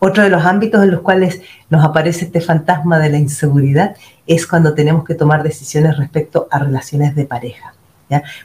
Otro 0.00 0.24
de 0.24 0.30
los 0.30 0.44
ámbitos 0.44 0.82
en 0.82 0.90
los 0.90 1.02
cuales 1.02 1.42
nos 1.70 1.84
aparece 1.84 2.24
este 2.24 2.40
fantasma 2.40 2.98
de 2.98 3.10
la 3.10 3.18
inseguridad 3.18 3.94
es 4.26 4.48
cuando 4.48 4.74
tenemos 4.74 5.04
que 5.04 5.14
tomar 5.14 5.44
decisiones 5.44 5.96
respecto 5.96 6.48
a 6.50 6.58
relaciones 6.58 7.14
de 7.14 7.24
pareja. 7.24 7.74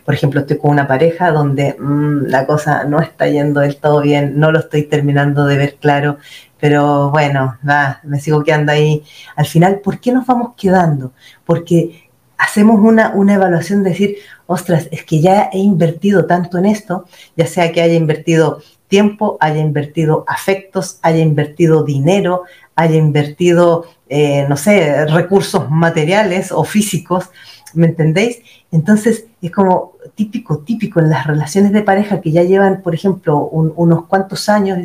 Por 0.05 0.13
ejemplo, 0.13 0.41
estoy 0.41 0.57
con 0.57 0.71
una 0.71 0.87
pareja 0.87 1.31
donde 1.31 1.75
mm, 1.79 2.27
la 2.27 2.45
cosa 2.45 2.83
no 2.83 2.99
está 2.99 3.27
yendo 3.27 3.59
del 3.61 3.77
todo 3.77 4.01
bien, 4.01 4.39
no 4.39 4.51
lo 4.51 4.59
estoy 4.59 4.83
terminando 4.83 5.45
de 5.45 5.57
ver 5.57 5.75
claro, 5.75 6.17
pero 6.59 7.09
bueno, 7.11 7.57
va, 7.67 7.99
me 8.03 8.19
sigo 8.19 8.43
quedando 8.43 8.71
ahí. 8.71 9.03
Al 9.35 9.45
final, 9.45 9.79
¿por 9.79 9.99
qué 9.99 10.11
nos 10.11 10.25
vamos 10.25 10.53
quedando? 10.57 11.13
Porque 11.45 12.09
hacemos 12.37 12.79
una, 12.79 13.09
una 13.09 13.35
evaluación 13.35 13.83
de 13.83 13.91
decir, 13.91 14.17
ostras, 14.45 14.87
es 14.91 15.03
que 15.03 15.21
ya 15.21 15.49
he 15.51 15.59
invertido 15.59 16.25
tanto 16.25 16.57
en 16.57 16.65
esto, 16.65 17.05
ya 17.35 17.47
sea 17.47 17.71
que 17.71 17.81
haya 17.81 17.95
invertido 17.95 18.61
tiempo, 18.87 19.37
haya 19.39 19.59
invertido 19.59 20.23
afectos, 20.27 20.99
haya 21.01 21.19
invertido 21.19 21.83
dinero, 21.83 22.43
haya 22.75 22.95
invertido, 22.95 23.85
eh, 24.07 24.45
no 24.47 24.55
sé, 24.55 25.05
recursos 25.07 25.69
materiales 25.69 26.51
o 26.51 26.63
físicos, 26.63 27.29
¿me 27.73 27.87
entendéis? 27.87 28.39
Entonces 28.71 29.25
es 29.41 29.51
como 29.51 29.93
típico, 30.15 30.59
típico 30.59 30.99
en 30.99 31.09
las 31.09 31.27
relaciones 31.27 31.71
de 31.71 31.81
pareja 31.81 32.21
que 32.21 32.31
ya 32.31 32.43
llevan, 32.43 32.81
por 32.81 32.93
ejemplo, 32.93 33.37
unos 33.47 34.05
cuantos 34.05 34.49
años, 34.49 34.79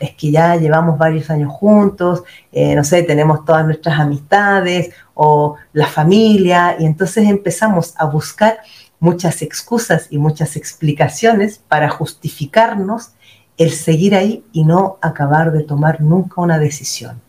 es 0.00 0.14
que 0.16 0.30
ya 0.30 0.56
llevamos 0.56 0.98
varios 0.98 1.30
años 1.30 1.52
juntos, 1.52 2.22
eh, 2.52 2.74
no 2.74 2.82
sé, 2.82 3.02
tenemos 3.02 3.44
todas 3.44 3.64
nuestras 3.64 3.98
amistades 4.00 4.90
o 5.14 5.56
la 5.72 5.86
familia, 5.86 6.76
y 6.78 6.86
entonces 6.86 7.28
empezamos 7.28 7.94
a 7.96 8.06
buscar 8.06 8.58
muchas 8.98 9.42
excusas 9.42 10.06
y 10.10 10.18
muchas 10.18 10.56
explicaciones 10.56 11.58
para 11.58 11.88
justificarnos 11.88 13.12
el 13.56 13.70
seguir 13.72 14.14
ahí 14.14 14.44
y 14.52 14.64
no 14.64 14.98
acabar 15.02 15.52
de 15.52 15.64
tomar 15.64 16.00
nunca 16.00 16.40
una 16.40 16.58
decisión. 16.58 17.20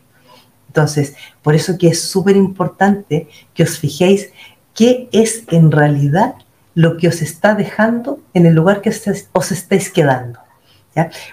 Entonces, 0.72 1.16
por 1.44 1.54
eso 1.54 1.78
que 1.78 1.90
es 1.90 2.02
súper 2.02 2.38
importante 2.38 3.28
que 3.54 3.64
os 3.64 3.78
fijéis 3.78 4.32
qué 4.74 5.10
es 5.12 5.44
en 5.52 5.70
realidad 5.70 6.36
lo 6.76 6.96
que 6.96 7.10
os 7.10 7.22
está 7.22 7.56
dejando 7.56 8.22
en 8.34 8.46
el 8.46 8.56
lugar 8.56 8.80
que 8.80 8.90
os 8.90 9.52
estáis 9.52 9.92
quedando. 9.92 10.40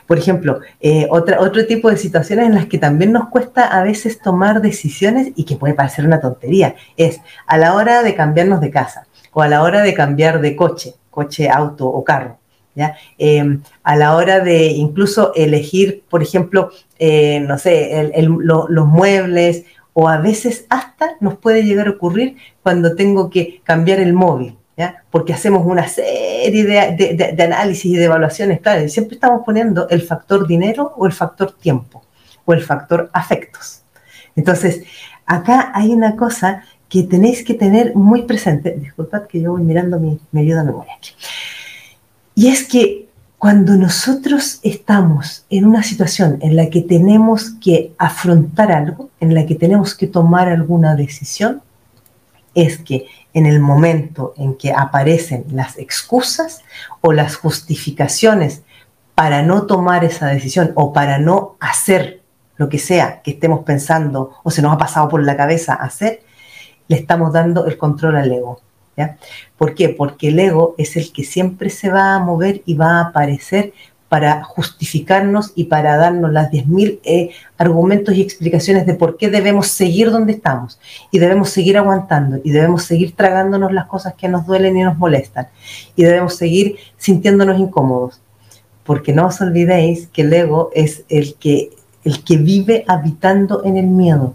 Por 0.09 0.18
ejemplo, 0.18 0.59
eh, 0.80 1.07
otra, 1.09 1.40
otro 1.40 1.66
tipo 1.66 1.88
de 1.88 1.97
situaciones 1.97 2.47
en 2.47 2.57
las 2.57 2.66
que 2.66 2.78
también 2.78 3.12
nos 3.12 3.28
cuesta 3.28 3.66
a 3.66 3.85
veces 3.85 4.18
tomar 4.21 4.61
decisiones 4.61 5.30
y 5.37 5.45
que 5.45 5.54
puede 5.54 5.75
parecer 5.75 6.04
una 6.04 6.21
tontería, 6.21 6.75
es 6.97 7.21
a 7.47 7.59
la 7.59 7.75
hora 7.75 8.02
de 8.02 8.16
cambiarnos 8.16 8.61
de 8.61 8.73
casa 8.73 9.07
o 9.33 9.42
a 9.42 9.47
la 9.47 9.62
hora 9.62 9.83
de 9.83 9.95
cambiar 9.95 10.40
de 10.40 10.57
coche, 10.57 10.95
coche, 11.11 11.49
auto 11.49 11.87
o 11.87 12.02
carro. 12.02 12.38
¿Ya? 12.78 12.97
Em, 13.18 13.62
a 13.82 13.97
la 13.97 14.16
hora 14.16 14.40
de 14.40 14.68
incluso 14.68 15.32
elegir, 15.35 16.04
por 16.08 16.23
ejemplo, 16.23 16.70
eh, 16.99 17.40
no 17.40 17.58
sé, 17.58 18.11
los 18.25 18.87
muebles 18.87 19.64
o 19.92 20.08
a 20.08 20.18
veces 20.18 20.64
hasta 20.70 21.16
nos 21.20 21.37
puede 21.37 21.64
llegar 21.64 21.88
a 21.88 21.90
ocurrir 21.90 22.37
cuando 22.62 22.94
tengo 22.94 23.28
que 23.28 23.61
cambiar 23.64 24.00
el 24.00 24.14
móvil 24.14 24.56
porque 25.11 25.32
hacemos 25.32 25.66
una 25.66 25.88
serie 25.88 26.64
de, 26.64 27.42
análisis 27.42 27.87
y 27.87 27.97
de 27.97 28.04
evaluaciones, 28.04 28.61
claro, 28.61 28.85
y 28.85 28.88
siempre 28.88 29.14
estamos 29.14 29.42
poniendo 29.44 29.88
el 29.88 30.02
factor 30.02 30.47
dinero 30.47 30.94
o 30.97 31.06
el 31.06 31.12
factor 31.12 31.52
tiempo 31.52 32.04
o 32.44 32.52
el 32.52 32.62
factor 32.62 33.11
afectos. 33.12 33.82
Entonces, 34.37 34.82
acá 35.26 35.73
hay 35.75 35.90
una 35.90 36.14
cosa 36.14 36.62
que 36.88 37.02
tenéis 37.02 37.44
que 37.44 37.54
tener 37.54 37.94
muy 37.97 38.23
presente, 38.23 38.76
disculpad 38.78 39.26
que 39.26 39.40
yo 39.40 39.52
voy 39.52 39.62
mirando 39.62 39.99
mi, 39.99 40.18
mi 40.30 40.42
ayuda 40.42 40.62
memoria 40.62 40.94
aquí, 40.97 41.11
y 42.38 42.47
es 42.47 42.68
que 42.68 43.09
cuando 43.37 43.75
nosotros 43.75 44.61
estamos 44.62 45.45
en 45.50 45.66
una 45.66 45.83
situación 45.83 46.38
en 46.40 46.54
la 46.54 46.71
que 46.71 46.83
tenemos 46.83 47.50
que 47.61 47.95
afrontar 47.99 48.71
algo, 48.71 49.11
en 49.18 49.35
la 49.35 49.45
que 49.45 49.57
tenemos 49.57 49.97
que 49.97 50.07
tomar 50.07 50.49
alguna 50.49 50.95
decisión, 50.95 51.62
es 52.54 52.78
que 52.78 53.07
en 53.35 53.47
el 53.47 53.59
momento 53.59 54.35
en 54.37 54.54
que 54.54 54.73
aparecen 54.73 55.47
las 55.50 55.78
excusas 55.78 56.62
o 57.00 57.12
las 57.12 57.35
justificaciones 57.35 58.62
para 59.16 59.42
no 59.42 59.66
tomar 59.66 60.04
esa 60.04 60.28
decisión 60.28 60.71
o 60.76 60.92
para 60.92 61.18
no 61.18 61.57
hacer 61.59 62.23
lo 62.57 62.68
que 62.68 62.78
sea 62.78 63.21
que 63.23 63.33
estemos 63.33 63.64
pensando 63.64 64.35
o 64.45 64.52
se 64.52 64.62
nos 64.62 64.73
ha 64.73 64.78
pasado 64.78 65.09
por 65.09 65.25
la 65.25 65.37
cabeza 65.37 65.75
hacer, 65.75 66.23
le 66.87 66.99
estamos 66.99 67.33
dando 67.33 67.66
el 67.66 67.76
control 67.76 68.14
al 68.14 68.30
ego. 68.30 68.61
¿Por 69.57 69.75
qué? 69.75 69.88
Porque 69.88 70.28
el 70.28 70.38
ego 70.38 70.75
es 70.78 70.97
el 70.97 71.12
que 71.12 71.25
siempre 71.25 71.71
se 71.71 71.90
va 71.90 72.14
a 72.14 72.19
mover 72.19 72.62
y 72.67 72.75
va 72.75 72.99
a 72.99 73.09
aparecer 73.09 73.73
para 74.09 74.43
justificarnos 74.43 75.52
y 75.55 75.64
para 75.64 75.97
darnos 75.97 76.33
las 76.33 76.50
10.000 76.50 77.00
eh, 77.05 77.31
argumentos 77.59 78.14
y 78.14 78.23
explicaciones 78.23 78.87
de 78.87 78.95
por 78.95 79.19
qué 79.19 79.28
debemos 79.28 79.69
seguir 79.69 80.11
donde 80.11 80.33
estamos 80.33 80.81
y 81.11 81.19
debemos 81.19 81.50
seguir 81.50 81.76
aguantando 81.76 82.38
y 82.43 82.50
debemos 82.50 82.85
seguir 82.85 83.14
tragándonos 83.14 83.73
las 83.73 83.87
cosas 83.87 84.14
que 84.14 84.28
nos 84.28 84.47
duelen 84.47 84.76
y 84.76 84.83
nos 84.83 84.97
molestan 84.97 85.49
y 85.95 86.05
debemos 86.05 86.37
seguir 86.37 86.76
sintiéndonos 86.97 87.59
incómodos. 87.59 88.21
Porque 88.85 89.12
no 89.12 89.26
os 89.26 89.40
olvidéis 89.43 90.09
que 90.09 90.23
el 90.23 90.33
ego 90.33 90.71
es 90.75 91.05
el 91.11 91.35
que, 91.35 91.71
el 92.05 92.25
que 92.25 92.38
vive 92.38 92.85
habitando 92.88 93.62
en 93.64 93.76
el 93.76 93.87
miedo. 93.87 94.35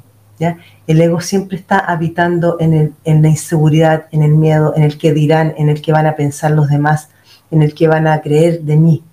El 0.87 1.01
ego 1.01 1.21
siempre 1.21 1.57
está 1.57 1.79
habitando 1.79 2.57
en 2.59 2.95
la 3.05 3.29
inseguridad, 3.29 4.07
en 4.11 4.23
el 4.23 4.31
miedo, 4.31 4.73
en 4.75 4.83
el 4.83 4.97
que 4.97 5.13
dirán, 5.13 5.53
en 5.57 5.69
el 5.69 5.81
que 5.81 5.91
van 5.91 6.07
a 6.07 6.15
pensar 6.15 6.51
los 6.51 6.69
demás, 6.69 7.09
en 7.51 7.61
el 7.61 7.73
que 7.73 7.87
van 7.87 8.07
a 8.07 8.21
creer 8.21 8.61
de 8.61 8.77
mí 8.77 9.03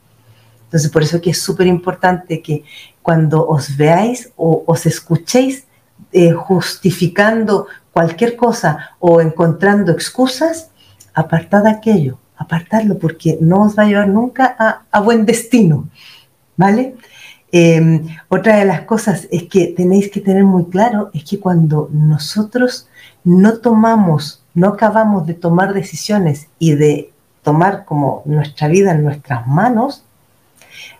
entonces, 0.70 0.88
por 0.92 1.02
eso 1.02 1.20
que 1.20 1.30
es 1.30 1.42
súper 1.42 1.66
importante 1.66 2.40
que 2.40 2.62
cuando 3.02 3.44
os 3.44 3.76
veáis 3.76 4.30
o 4.36 4.62
os 4.64 4.86
escuchéis 4.86 5.64
eh, 6.12 6.30
justificando 6.30 7.66
cualquier 7.92 8.36
cosa 8.36 8.90
o 9.00 9.20
encontrando 9.20 9.90
excusas, 9.90 10.70
apartad 11.12 11.66
aquello, 11.66 12.20
apartadlo, 12.36 12.98
porque 12.98 13.36
no 13.40 13.64
os 13.64 13.76
va 13.76 13.82
a 13.82 13.86
llevar 13.86 14.06
nunca 14.06 14.54
a, 14.92 15.00
buen 15.00 15.26
destino, 15.26 15.88
¿vale? 16.56 16.94
Em, 17.52 18.06
otra 18.28 18.58
de 18.58 18.64
las 18.64 18.82
cosas 18.82 19.26
es 19.32 19.44
que 19.44 19.68
tenéis 19.68 20.10
que 20.10 20.20
tener 20.20 20.44
muy 20.44 20.66
claro 20.66 21.10
es 21.12 21.24
que 21.24 21.40
cuando 21.40 21.88
nosotros 21.92 22.86
no 23.24 23.58
tomamos, 23.58 24.42
no 24.54 24.68
acabamos 24.68 25.26
de 25.26 25.34
tomar 25.34 25.74
decisiones 25.74 26.48
y 26.58 26.74
de 26.74 27.10
tomar 27.42 27.84
como 27.84 28.22
nuestra 28.24 28.68
vida 28.68 28.92
en 28.92 29.02
nuestras 29.02 29.46
manos, 29.48 30.04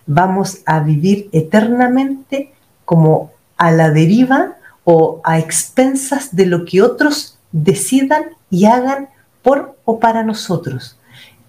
vamos 0.07 0.59
a 0.67 0.81
vivir 0.81 1.29
eternamente 1.33 2.53
como 2.85 3.31
a 3.57 3.71
la 3.71 3.91
deriva 3.91 4.57
o 4.85 5.21
a 5.23 5.39
expensas 5.39 6.35
de 6.35 6.47
lo 6.47 6.65
que 6.65 6.83
otros 6.83 7.39
decidan 7.53 8.25
y 8.51 8.65
hagan 8.65 9.09
por 9.43 9.77
o 9.85 10.01
para 10.01 10.25
nosotros. 10.25 10.99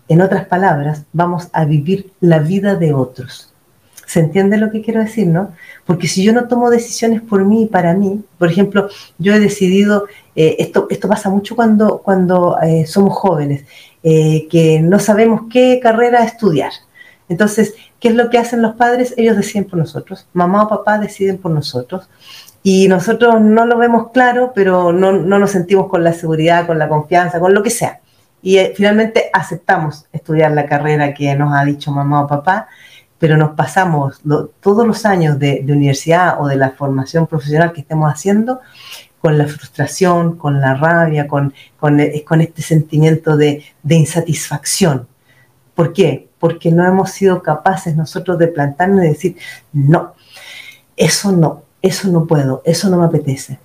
En 0.07 0.21
otras 0.21 0.45
palabras, 0.45 1.03
vamos 1.13 1.47
a 1.53 1.65
vivir 1.65 2.11
la 2.19 2.39
vida 2.39 2.75
de 2.75 2.93
otros. 2.93 3.50
¿Se 4.11 4.19
entiende 4.19 4.57
lo 4.57 4.71
que 4.71 4.81
quiero 4.81 4.99
decir, 4.99 5.27
no? 5.27 5.53
Porque 5.85 6.09
si 6.09 6.21
yo 6.21 6.33
no 6.33 6.49
tomo 6.49 6.69
decisiones 6.69 7.21
por 7.21 7.45
mí 7.45 7.63
y 7.63 7.65
para 7.67 7.93
mí, 7.93 8.21
por 8.37 8.49
ejemplo, 8.49 8.89
yo 9.17 9.33
he 9.33 9.39
decidido, 9.39 10.05
eh, 10.35 10.57
esto, 10.59 10.87
esto 10.89 11.07
pasa 11.07 11.29
mucho 11.29 11.55
cuando, 11.55 11.99
cuando 11.99 12.57
eh, 12.61 12.85
somos 12.85 13.17
jóvenes, 13.17 13.63
eh, 14.03 14.49
que 14.49 14.81
no 14.81 14.99
sabemos 14.99 15.43
qué 15.49 15.79
carrera 15.81 16.25
estudiar. 16.25 16.73
Entonces, 17.29 17.73
¿qué 18.01 18.09
es 18.09 18.15
lo 18.15 18.29
que 18.29 18.37
hacen 18.37 18.61
los 18.61 18.75
padres? 18.75 19.13
Ellos 19.15 19.37
deciden 19.37 19.63
por 19.63 19.79
nosotros. 19.79 20.27
Mamá 20.33 20.63
o 20.63 20.67
papá 20.67 20.97
deciden 20.97 21.37
por 21.37 21.51
nosotros. 21.51 22.09
Y 22.63 22.89
nosotros 22.89 23.39
no 23.39 23.65
lo 23.65 23.77
vemos 23.77 24.11
claro, 24.11 24.51
pero 24.53 24.91
no, 24.91 25.13
nos 25.13 25.51
sentimos 25.51 25.87
con 25.87 26.03
la 26.03 26.11
seguridad, 26.11 26.67
con 26.67 26.77
la 26.77 26.89
confianza, 26.89 27.39
con 27.39 27.53
lo 27.53 27.63
que 27.63 27.69
sea. 27.69 28.01
y 28.41 28.57
finalmente 28.75 29.29
aceptamos 29.31 30.05
estudiar 30.11 30.51
la 30.51 30.65
carrera 30.65 31.13
que 31.13 31.33
nos 31.33 31.53
ha 31.53 31.63
dicho 31.63 31.91
mamá 31.91 32.23
o 32.23 32.27
papá, 32.27 32.67
pero 33.21 33.37
nos 33.37 33.51
pasamos 33.51 34.19
todos 34.61 34.87
los 34.87 35.05
años 35.05 35.37
de, 35.37 35.63
universidad 35.67 36.41
o 36.41 36.47
de 36.47 36.55
la 36.55 36.71
formación 36.71 37.27
profesional 37.27 37.71
que 37.71 37.81
estemos 37.81 38.11
haciendo 38.11 38.61
con 39.19 39.37
la 39.37 39.45
frustración, 39.45 40.37
con 40.37 40.59
la 40.59 40.73
rabia, 40.73 41.27
con, 41.27 41.53
con, 41.79 41.99
eh, 41.99 42.25
este 42.39 42.63
sentimiento 42.63 43.37
de, 43.37 43.63
de 43.83 43.95
insatisfacción. 43.95 45.07
¿Por 45.75 45.93
qué? 45.93 46.29
Porque 46.39 46.71
no 46.71 46.83
hemos 46.83 47.11
sido 47.11 47.43
capaces 47.43 47.95
nosotros 47.95 48.39
de 48.39 48.47
plantarnos 48.47 49.05
y 49.05 49.09
decir, 49.09 49.37
no, 49.71 50.15
eso 50.97 51.31
no, 51.31 51.61
eso 51.83 52.07
no 52.07 52.25
puedo, 52.25 52.63
eso 52.65 52.89
no 52.89 52.97
me 52.97 53.05
apetece. 53.05 53.59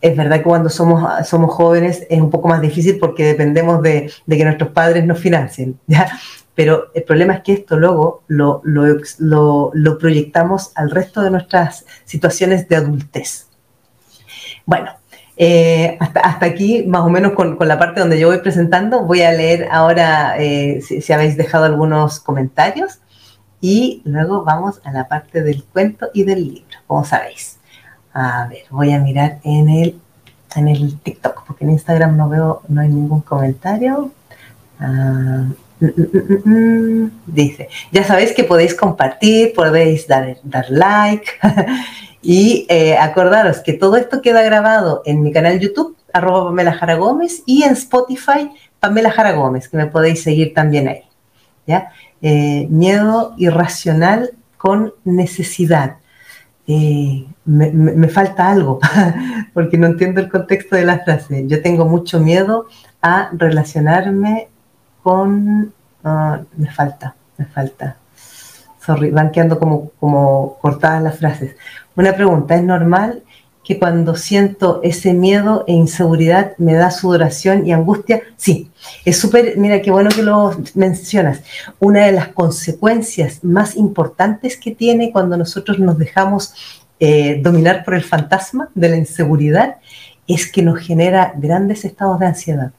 Es 0.00 0.16
verdad 0.16 0.38
que 0.38 0.42
cuando 0.42 0.68
somos, 0.68 1.28
somos 1.28 1.54
jóvenes 1.54 2.04
es 2.10 2.20
un 2.20 2.30
poco 2.30 2.48
más 2.48 2.60
difícil 2.60 2.98
porque 2.98 3.24
dependemos 3.24 3.80
de, 3.80 4.10
que 4.28 4.44
nuestros 4.44 4.70
padres 4.70 5.06
nos 5.06 5.20
financien, 5.20 5.78
¿ya? 5.86 6.08
Pero 6.54 6.90
el 6.94 7.02
problema 7.04 7.34
es 7.34 7.42
que 7.42 7.52
esto 7.54 7.78
luego 7.78 8.22
lo, 8.28 8.60
lo, 8.64 9.98
proyectamos 9.98 10.72
al 10.74 10.90
resto 10.90 11.22
de 11.22 11.30
nuestras 11.30 11.86
situaciones 12.04 12.68
de 12.68 12.76
adultez. 12.76 13.46
Bueno, 14.66 14.90
eh, 15.36 15.96
hasta, 15.98 16.44
aquí, 16.44 16.84
más 16.86 17.02
o 17.02 17.08
menos 17.08 17.32
con, 17.32 17.56
la 17.60 17.78
parte 17.78 18.00
donde 18.00 18.20
yo 18.20 18.28
voy 18.28 18.38
presentando, 18.38 19.04
voy 19.04 19.22
a 19.22 19.32
leer 19.32 19.68
ahora 19.70 20.36
eh, 20.38 20.82
si, 20.86 21.00
si, 21.00 21.12
habéis 21.12 21.36
dejado 21.36 21.64
algunos 21.64 22.20
comentarios 22.20 23.00
y 23.62 24.02
luego 24.04 24.44
vamos 24.44 24.80
a 24.84 24.92
la 24.92 25.08
parte 25.08 25.42
del 25.42 25.64
cuento 25.64 26.10
y 26.12 26.24
del 26.24 26.44
libro, 26.48 26.78
como 26.86 27.04
sabéis. 27.04 27.58
A 28.12 28.48
ver, 28.48 28.64
voy 28.70 28.92
a 28.92 28.98
mirar 28.98 29.38
en 29.44 29.68
el, 29.70 30.00
en 30.56 30.68
el 30.68 30.98
TikTok, 30.98 31.44
porque 31.46 31.64
en 31.64 31.70
Instagram 31.70 32.16
no 32.16 32.28
veo, 32.28 32.62
no 32.68 32.80
hay 32.82 32.88
ningún 32.88 33.20
comentario. 33.22 34.10
Mm, 34.80 35.52
dice, 37.26 37.68
ya 37.90 38.04
sabéis 38.04 38.32
que 38.32 38.44
podéis 38.44 38.74
compartir, 38.74 39.52
podéis 39.54 40.06
dar, 40.06 40.36
dar 40.44 40.66
like 40.70 41.26
y 42.22 42.66
eh, 42.68 42.96
acordaros 42.96 43.60
que 43.60 43.72
todo 43.72 43.96
esto 43.96 44.22
queda 44.22 44.42
grabado 44.42 45.02
en 45.04 45.22
mi 45.22 45.32
canal 45.32 45.58
YouTube, 45.58 45.96
arroba 46.12 46.44
Pamela 46.44 46.72
Jara 46.72 46.94
Gómez, 46.94 47.42
y 47.46 47.64
en 47.64 47.72
Spotify, 47.72 48.50
Pamela 48.78 49.10
Jara 49.10 49.32
Gómez, 49.32 49.68
que 49.68 49.76
me 49.76 49.86
podéis 49.86 50.22
seguir 50.22 50.54
también 50.54 50.88
ahí. 50.88 51.02
¿ya? 51.66 51.90
Eh, 52.20 52.66
miedo 52.70 53.34
irracional 53.36 54.30
con 54.56 54.94
necesidad. 55.04 55.96
Eh, 56.68 57.26
me, 57.44 58.08
falta 58.08 58.50
algo, 58.50 58.78
porque 59.54 59.76
no 59.76 59.88
entiendo 59.88 60.20
el 60.20 60.30
contexto 60.30 60.76
de 60.76 60.84
la 60.84 61.00
frase. 61.00 61.44
Yo 61.48 61.60
tengo 61.60 61.86
mucho 61.86 62.20
miedo 62.20 62.66
a 63.00 63.30
relacionarme 63.32 64.48
con... 65.02 65.72
Ah, 66.04 66.40
me 66.56 66.70
falta, 66.70 67.14
me 67.36 67.46
falta. 67.46 67.96
Sorry, 68.84 69.10
van 69.10 69.30
quedando 69.30 69.58
como, 69.58 69.90
como 70.00 70.58
cortadas 70.60 71.02
las 71.02 71.18
frases. 71.18 71.56
Una 71.94 72.14
pregunta, 72.14 72.56
¿es 72.56 72.64
normal 72.64 73.22
que 73.64 73.78
cuando 73.78 74.16
siento 74.16 74.80
ese 74.82 75.12
miedo 75.12 75.64
e 75.68 75.72
inseguridad 75.72 76.52
me 76.58 76.74
da 76.74 76.90
sudoración 76.90 77.66
y 77.66 77.72
angustia? 77.72 78.22
Sí, 78.36 78.70
es 79.04 79.18
súper, 79.18 79.56
mira 79.56 79.80
qué 79.82 79.90
bueno 79.90 80.10
que 80.10 80.22
lo 80.22 80.56
mencionas. 80.74 81.42
Una 81.78 82.06
de 82.06 82.12
las 82.12 82.28
consecuencias 82.28 83.44
más 83.44 83.76
importantes 83.76 84.56
que 84.56 84.72
tiene 84.72 85.12
cuando 85.12 85.36
nosotros 85.36 85.78
nos 85.78 85.98
dejamos 85.98 86.54
eh, 86.98 87.40
dominar 87.42 87.84
por 87.84 87.94
el 87.94 88.02
fantasma 88.02 88.68
de 88.74 88.88
la 88.88 88.96
inseguridad 88.96 89.76
es 90.26 90.50
que 90.50 90.62
nos 90.62 90.78
genera 90.78 91.32
grandes 91.36 91.84
estados 91.84 92.18
de 92.18 92.26
ansiedad. 92.26 92.72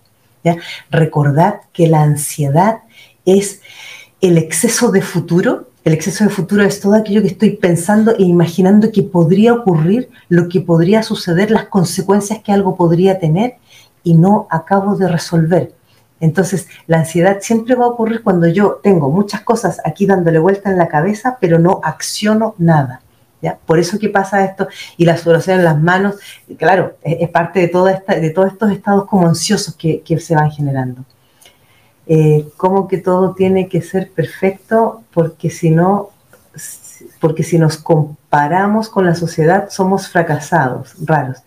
Recordad 0.90 1.62
que 1.72 1.88
la 1.88 2.02
ansiedad 2.02 2.80
es 3.26 3.62
el 4.22 4.38
exceso 4.38 4.92
de 4.92 5.02
futuro 5.02 5.68
el 5.84 5.92
exceso 5.92 6.24
de 6.24 6.30
futuro 6.30 6.64
es 6.64 6.80
todo 6.80 6.96
aquello 6.96 7.22
que 7.22 7.28
estoy 7.28 7.58
pensando 7.58 8.16
e 8.16 8.24
imaginando 8.24 8.90
que 8.90 9.04
podría 9.04 9.54
ocurrir, 9.54 10.10
lo 10.30 10.48
que 10.48 10.62
podría 10.62 11.04
suceder, 11.04 11.52
las 11.52 11.66
consecuencias 11.66 12.40
que 12.40 12.54
algo 12.54 12.78
podría 12.78 13.20
tener 13.20 13.56
y 14.02 14.14
no 14.14 14.48
acabo 14.50 14.96
de 14.96 15.10
resolver. 15.10 15.74
Entonces, 16.22 16.68
la 16.88 17.00
ansiedad 17.00 17.40
siempre 17.42 17.76
va 17.76 17.84
a 17.84 17.90
ocurrir 17.90 18.24
cuando 18.24 18.48
yo 18.48 18.80
tengo 18.82 19.10
muchas 19.10 19.42
cosas 19.42 19.82
aquí 19.84 20.06
dándole 20.06 20.40
vuelta 20.40 20.72
en 20.72 20.78
la 20.78 20.88
cabeza, 20.88 21.38
pero 21.42 21.60
no 21.60 21.82
acciono 21.84 22.56
nada. 22.58 23.03
Por 23.66 23.80
eso 23.80 24.00
que 24.00 24.10
pasa 24.10 24.46
esto 24.46 24.68
y 24.98 25.06
la 25.06 25.18
sudoración 25.18 25.60
en 25.60 25.66
las 25.66 25.82
manos, 25.82 26.16
claro, 26.58 26.98
es, 27.04 27.30
parte 27.30 27.60
de, 27.60 27.68
toda 27.68 28.04
de 28.08 28.30
todos 28.30 28.52
estos 28.52 28.72
estados 28.72 29.06
como 29.06 29.28
ansiosos 29.28 29.76
que, 29.76 30.02
que 30.02 30.20
se 30.20 30.36
van 30.36 30.52
generando 30.52 31.04
eh, 32.06 32.50
como 32.58 32.88
que 32.88 32.98
todo 32.98 33.34
tiene 33.34 33.70
que 33.70 33.82
ser 33.82 34.12
perfecto, 34.12 35.04
porque 35.14 35.50
si 35.50 35.70
no, 35.70 36.10
porque 37.22 37.44
si 37.44 37.58
nos 37.58 37.78
comparamos 37.78 38.90
con 38.90 39.06
la 39.06 39.16
sociedad 39.16 39.70
somos 39.70 40.10
fracasados, 40.10 40.96
raros. 41.06 41.38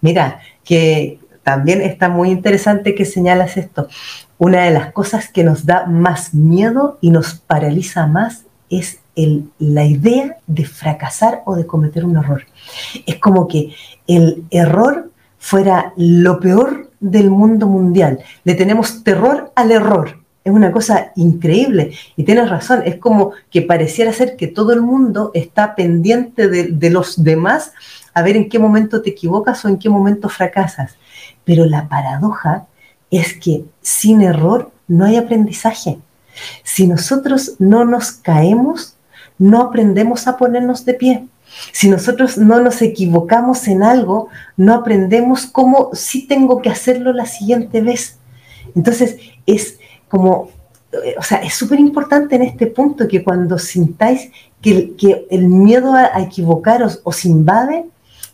Mira, 0.00 0.40
que 0.64 1.20
también 1.44 1.80
está 1.80 2.08
muy 2.08 2.30
interesante 2.30 2.94
que 2.94 3.04
señalas 3.04 3.56
esto. 3.56 3.88
Una 4.38 4.62
de 4.62 4.72
las 4.72 4.92
cosas 4.92 5.28
que 5.28 5.44
nos 5.44 5.64
da 5.64 5.86
más 5.86 6.34
miedo 6.34 6.98
y 7.00 7.10
nos 7.10 7.34
paraliza 7.34 8.06
más 8.06 8.44
es 8.68 8.99
el, 9.22 9.50
la 9.58 9.84
idea 9.84 10.38
de 10.46 10.64
fracasar 10.64 11.42
o 11.46 11.54
de 11.56 11.66
cometer 11.66 12.04
un 12.04 12.16
error. 12.16 12.44
Es 13.06 13.16
como 13.16 13.48
que 13.48 13.74
el 14.06 14.44
error 14.50 15.10
fuera 15.38 15.92
lo 15.96 16.38
peor 16.38 16.90
del 17.00 17.30
mundo 17.30 17.66
mundial. 17.66 18.20
Le 18.44 18.54
tenemos 18.54 19.02
terror 19.02 19.52
al 19.56 19.72
error. 19.72 20.20
Es 20.44 20.52
una 20.52 20.70
cosa 20.70 21.12
increíble. 21.16 21.92
Y 22.16 22.24
tienes 22.24 22.48
razón, 22.48 22.82
es 22.84 22.96
como 22.96 23.32
que 23.50 23.62
pareciera 23.62 24.12
ser 24.12 24.36
que 24.36 24.46
todo 24.46 24.72
el 24.72 24.82
mundo 24.82 25.30
está 25.34 25.74
pendiente 25.74 26.48
de, 26.48 26.90
los 26.90 27.22
demás 27.22 27.72
a 28.14 28.22
ver 28.22 28.36
en 28.36 28.48
qué 28.48 28.58
momento 28.58 29.02
te 29.02 29.10
equivocas 29.10 29.64
o 29.64 29.68
en 29.68 29.78
qué 29.78 29.88
momento 29.88 30.28
fracasas. 30.28 30.96
Pero 31.44 31.66
la 31.66 31.88
paradoja 31.88 32.66
es 33.10 33.34
que 33.34 33.64
sin 33.80 34.22
error 34.22 34.70
no 34.88 35.04
hay 35.04 35.16
aprendizaje. 35.16 35.98
Si 36.62 36.86
nosotros 36.86 37.54
no 37.58 37.84
nos 37.84 38.12
caemos, 38.12 38.96
no 39.40 39.62
aprendemos 39.62 40.28
a 40.28 40.36
ponernos 40.36 40.84
de 40.84 40.94
pie. 40.94 41.26
Si 41.72 41.88
nosotros 41.88 42.38
no 42.38 42.60
nos 42.60 42.80
equivocamos 42.82 43.66
en 43.66 43.82
algo, 43.82 44.28
no 44.56 44.74
aprendemos 44.74 45.46
cómo 45.46 45.90
sí 45.94 46.28
tengo 46.28 46.62
que 46.62 46.68
hacerlo 46.68 47.12
la 47.12 47.26
siguiente 47.26 47.80
vez. 47.80 48.18
Entonces, 48.76 49.16
es 49.46 49.78
como, 50.08 50.50
eh, 50.92 51.14
o 51.18 51.22
sea, 51.22 51.38
es 51.38 51.54
súper 51.54 51.80
importante 51.80 52.36
en 52.36 52.42
este 52.42 52.66
punto 52.66 53.08
que 53.08 53.24
cuando 53.24 53.58
sintáis 53.58 54.30
que, 54.60 55.26
el 55.30 55.48
miedo 55.48 55.94
a, 55.94 56.10
a, 56.14 56.20
equivocaros 56.20 57.00
os 57.02 57.24
invade, 57.24 57.86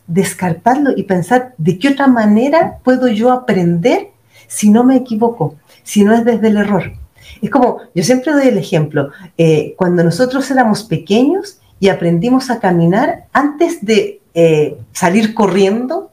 descartarlo 0.08 0.90
y 0.94 1.04
pensar 1.04 1.54
de 1.56 1.78
qué 1.78 1.88
otra 1.88 2.08
manera 2.08 2.78
puedo 2.82 3.08
yo 3.08 3.30
aprender 3.32 4.10
si 4.48 4.70
no 4.70 4.84
me 4.84 4.96
equivoco, 4.96 5.54
si 5.84 6.04
no 6.04 6.12
es 6.14 6.24
desde 6.24 6.48
el 6.48 6.56
error. 6.58 7.05
Es 7.40 7.50
como, 7.50 7.78
yo 7.94 8.02
siempre 8.02 8.32
doy 8.32 8.48
el 8.48 8.58
ejemplo, 8.58 9.10
eh, 9.36 9.74
cuando 9.76 10.02
nosotros 10.02 10.50
éramos 10.50 10.84
pequeños, 10.84 11.60
y 11.78 11.88
aprendimos 11.88 12.50
a 12.50 12.58
caminar, 12.58 13.26
antes 13.32 13.84
de 13.84 14.20
eh, 14.34 14.78
salir 14.92 15.34
corriendo, 15.34 16.10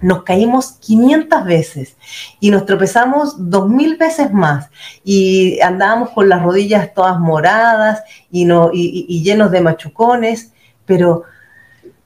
nos 0.00 0.22
caímos 0.24 0.72
500 0.80 1.44
veces 1.44 1.96
y 2.40 2.50
nos 2.50 2.64
tropezamos 2.64 3.50
2000 3.50 3.96
veces 3.98 4.32
más 4.32 4.68
y 5.04 5.60
andábamos 5.60 6.10
con 6.10 6.28
las 6.28 6.42
rodillas 6.42 6.92
todas 6.94 7.20
moradas 7.20 8.02
y, 8.30 8.46
no, 8.46 8.70
y, 8.72 9.22
llenos 9.22 9.50
de 9.50 9.60
machucones, 9.60 10.52
pero 10.86 11.24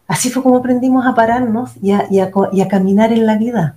así 0.08 0.28
fue 0.28 0.42
como 0.42 0.56
aprendimos 0.56 1.06
a 1.06 1.14
pararnos 1.14 1.70
y 1.80 1.92
y 1.92 2.60
a 2.60 2.68
caminar 2.68 3.12
en 3.12 3.26
la 3.26 3.36
vida. 3.36 3.76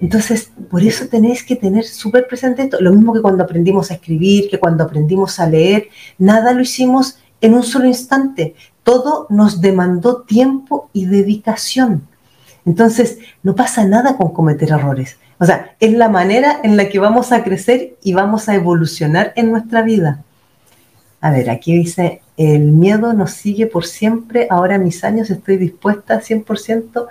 Entonces, 0.00 0.50
por 0.70 0.82
eso 0.82 1.08
tenéis 1.08 1.42
que 1.42 1.56
tener 1.56 1.84
súper 1.84 2.28
presente 2.28 2.62
esto. 2.62 2.80
Lo 2.80 2.92
mismo 2.92 3.12
que 3.12 3.20
cuando 3.20 3.42
aprendimos 3.42 3.90
a 3.90 3.94
escribir, 3.94 4.48
que 4.48 4.58
cuando 4.58 4.84
aprendimos 4.84 5.40
a 5.40 5.48
leer, 5.48 5.88
nada 6.18 6.52
lo 6.52 6.60
hicimos 6.60 7.18
en 7.40 7.54
un 7.54 7.64
solo 7.64 7.86
instante. 7.86 8.54
Todo 8.84 9.26
nos 9.28 9.60
demandó 9.60 10.22
tiempo 10.22 10.88
y 10.92 11.06
dedicación. 11.06 12.06
Entonces, 12.64 13.18
no 13.42 13.54
pasa 13.54 13.84
nada 13.84 14.16
con 14.16 14.32
cometer 14.32 14.70
errores. 14.70 15.16
O 15.38 15.44
sea, 15.44 15.74
es 15.80 15.92
la 15.92 16.08
manera 16.08 16.60
en 16.62 16.76
la 16.76 16.88
que 16.88 16.98
vamos 16.98 17.32
a 17.32 17.42
crecer 17.42 17.96
y 18.02 18.12
vamos 18.12 18.48
a 18.48 18.54
evolucionar 18.54 19.32
en 19.36 19.50
nuestra 19.50 19.82
vida. 19.82 20.22
A 21.20 21.30
ver, 21.30 21.50
aquí 21.50 21.74
dice, 21.74 22.22
el 22.36 22.70
miedo 22.72 23.12
nos 23.12 23.32
sigue 23.32 23.66
por 23.66 23.84
siempre. 23.84 24.46
Ahora 24.50 24.78
mis 24.78 25.02
años 25.02 25.30
estoy 25.30 25.56
dispuesta 25.56 26.20
100% 26.20 27.06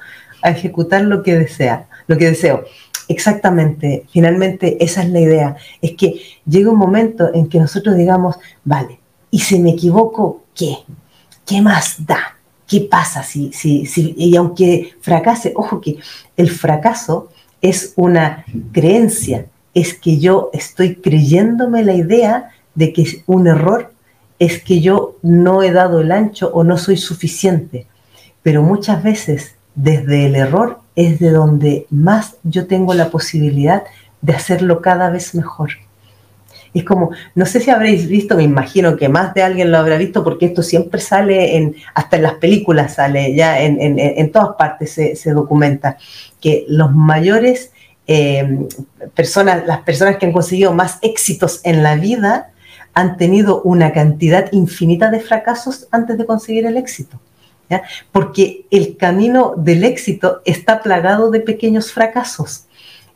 a 0.48 0.52
ejecutar 0.52 1.02
lo 1.04 1.24
que 1.24 1.36
desea, 1.36 1.88
lo 2.08 2.18
que 2.18 2.30
deseo. 2.30 2.66
Exactamente, 3.08 4.06
finalmente 4.12 4.84
esa 4.84 5.04
es 5.04 5.10
la 5.10 5.20
idea. 5.20 5.56
Es 5.82 5.94
que 5.94 6.22
llega 6.46 6.72
un 6.72 6.78
momento 6.78 7.34
en 7.34 7.48
que 7.48 7.60
nosotros 7.60 7.96
digamos, 7.96 8.38
vale, 8.64 9.00
y 9.32 9.40
si 9.40 9.60
me 9.60 9.72
equivoco, 9.72 10.44
¿qué? 10.56 10.78
¿Qué 11.46 11.62
más 11.62 12.06
da? 12.06 12.38
¿Qué 12.68 12.82
pasa 12.82 13.24
si, 13.24 13.54
si, 13.54 13.86
si, 13.86 14.14
y 14.18 14.36
aunque 14.36 14.96
fracase, 15.00 15.54
ojo 15.56 15.80
que 15.80 15.98
el 16.36 16.50
fracaso 16.50 17.30
es 17.62 17.94
una 17.96 18.46
creencia 18.74 19.46
es 19.74 19.94
que 19.94 20.18
yo 20.18 20.50
estoy 20.54 20.96
creyéndome 20.96 21.84
la 21.84 21.94
idea 21.94 22.50
de 22.74 22.94
que 22.94 23.24
un 23.28 23.48
error 23.48 23.94
es 24.40 24.64
que 24.64 24.82
yo 24.82 25.18
no 25.22 25.62
he 25.62 25.72
dado 25.72 26.02
el 26.02 26.12
ancho 26.12 26.50
o 26.54 26.64
no 26.64 26.78
soy 26.78 26.98
suficiente. 26.98 27.86
Pero 28.42 28.64
muchas 28.64 29.04
veces 29.04 29.57
desde 29.78 30.26
el 30.26 30.36
error 30.36 30.80
es 30.96 31.20
de 31.20 31.30
donde 31.30 31.86
más 31.92 32.36
yo 32.44 32.66
tengo 32.66 32.96
la 32.96 33.10
posibilidad 33.12 33.84
de 34.22 34.34
hacerlo 34.34 34.82
cada 34.82 35.10
vez 35.12 35.36
mejor. 35.36 35.70
Es 36.74 36.84
como, 36.84 37.12
no 37.36 37.46
sé 37.46 37.60
si 37.60 37.70
habréis 37.70 38.08
visto, 38.08 38.36
me 38.36 38.44
imagino 38.44 38.98
que 38.98 39.08
más 39.08 39.34
de 39.34 39.44
alguien 39.44 39.72
lo 39.72 39.78
habrá 39.78 39.98
visto, 39.98 40.24
porque 40.24 40.48
esto 40.48 40.64
siempre 40.64 41.00
sale 41.00 41.58
en, 41.58 41.76
hasta 41.94 42.18
en 42.18 42.24
las 42.24 42.34
películas 42.36 42.96
sale, 42.96 43.36
ya 43.36 43.62
en, 43.62 44.32
todas 44.32 44.56
partes 44.58 44.92
se, 44.92 45.32
documenta, 45.32 45.98
que 46.42 46.66
los 46.68 46.92
mayores 46.94 47.72
eh, 48.08 48.68
personas, 49.16 49.66
las 49.66 49.82
personas 49.82 50.18
que 50.18 50.26
han 50.26 50.32
conseguido 50.34 50.74
más 50.74 50.98
éxitos 51.04 51.62
en 51.64 51.84
la 51.84 51.96
vida, 51.96 52.52
han 52.94 53.18
tenido 53.18 53.62
una 53.62 53.92
cantidad 53.92 54.52
infinita 54.52 55.12
de 55.12 55.20
fracasos 55.20 55.88
antes 55.92 56.18
de 56.18 56.26
conseguir 56.26 56.66
el 56.66 56.78
éxito. 56.78 57.20
Porque 58.12 58.66
el 58.72 58.98
camino 58.98 59.54
del 59.58 59.84
éxito 59.84 60.42
está 60.46 60.82
plagado 60.82 61.32
de 61.32 61.40
pequeños 61.40 61.92
fracasos. 61.92 62.66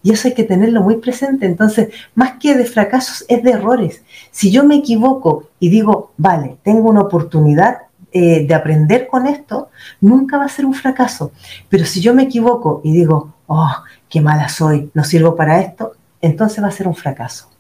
Y 0.04 0.12
eso 0.12 0.28
hay 0.28 0.34
que 0.34 0.44
tenerlo 0.44 0.82
muy 0.82 0.98
presente. 0.98 1.46
Entonces, 1.46 1.90
más 2.16 2.34
que 2.40 2.56
de 2.56 2.66
fracasos, 2.66 3.24
es 3.28 3.44
de 3.44 3.52
errores. 3.52 4.04
Si 4.32 4.52
yo 4.52 4.64
me 4.64 4.76
equivoco 4.76 5.50
y 5.60 5.70
digo, 5.70 6.12
vale, 6.18 6.58
tengo 6.64 6.90
una 6.90 7.02
oportunidad 7.02 7.78
eh, 8.12 8.46
de 8.46 8.54
aprender 8.54 9.08
con 9.08 9.28
esto, 9.28 9.70
nunca 10.02 10.38
va 10.38 10.46
a 10.46 10.50
ser 10.50 10.66
un 10.66 10.74
fracaso. 10.74 11.32
Pero 11.70 11.86
si 11.86 12.02
yo 12.02 12.14
me 12.14 12.24
equivoco 12.24 12.82
y 12.84 12.92
digo, 12.92 13.34
oh, 13.48 13.72
qué 14.10 14.22
mala 14.22 14.50
soy, 14.50 14.90
no 14.94 15.04
sirvo 15.04 15.36
para 15.36 15.62
esto, 15.62 15.94
entonces 16.20 16.64
va 16.64 16.68
a 16.68 16.72
ser 16.72 16.88
un 16.88 16.96
fracaso. 16.96 17.52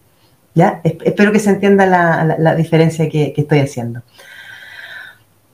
Espero 0.83 1.31
que 1.31 1.39
se 1.39 1.49
entienda 1.49 1.85
la, 1.85 2.55
diferencia 2.55 3.07
que, 3.09 3.33
estoy 3.35 3.59
haciendo. 3.59 4.01